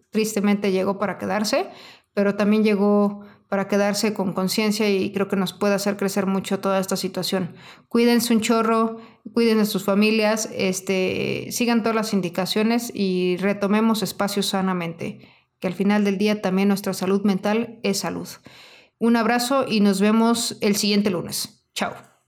tristemente 0.09 0.71
llegó 0.71 0.99
para 0.99 1.17
quedarse, 1.17 1.69
pero 2.13 2.35
también 2.35 2.63
llegó 2.63 3.23
para 3.49 3.67
quedarse 3.67 4.13
con 4.13 4.33
conciencia 4.33 4.89
y 4.89 5.11
creo 5.11 5.27
que 5.27 5.35
nos 5.35 5.53
puede 5.53 5.73
hacer 5.73 5.97
crecer 5.97 6.27
mucho 6.27 6.59
toda 6.59 6.79
esta 6.79 6.95
situación. 6.95 7.55
Cuídense 7.87 8.33
un 8.33 8.41
chorro, 8.41 8.97
cuiden 9.33 9.57
de 9.57 9.65
sus 9.65 9.83
familias, 9.83 10.49
este, 10.53 11.47
sigan 11.51 11.81
todas 11.81 11.95
las 11.95 12.13
indicaciones 12.13 12.91
y 12.93 13.37
retomemos 13.37 14.03
espacios 14.03 14.45
sanamente, 14.45 15.27
que 15.59 15.67
al 15.67 15.73
final 15.73 16.03
del 16.03 16.19
día 16.19 16.41
también 16.41 16.67
nuestra 16.67 16.93
salud 16.93 17.23
mental 17.23 17.79
es 17.83 17.99
salud. 17.99 18.27
Un 18.99 19.15
abrazo 19.15 19.65
y 19.67 19.79
nos 19.79 19.99
vemos 19.99 20.57
el 20.61 20.75
siguiente 20.75 21.09
lunes. 21.09 21.65
Chao. 21.73 22.18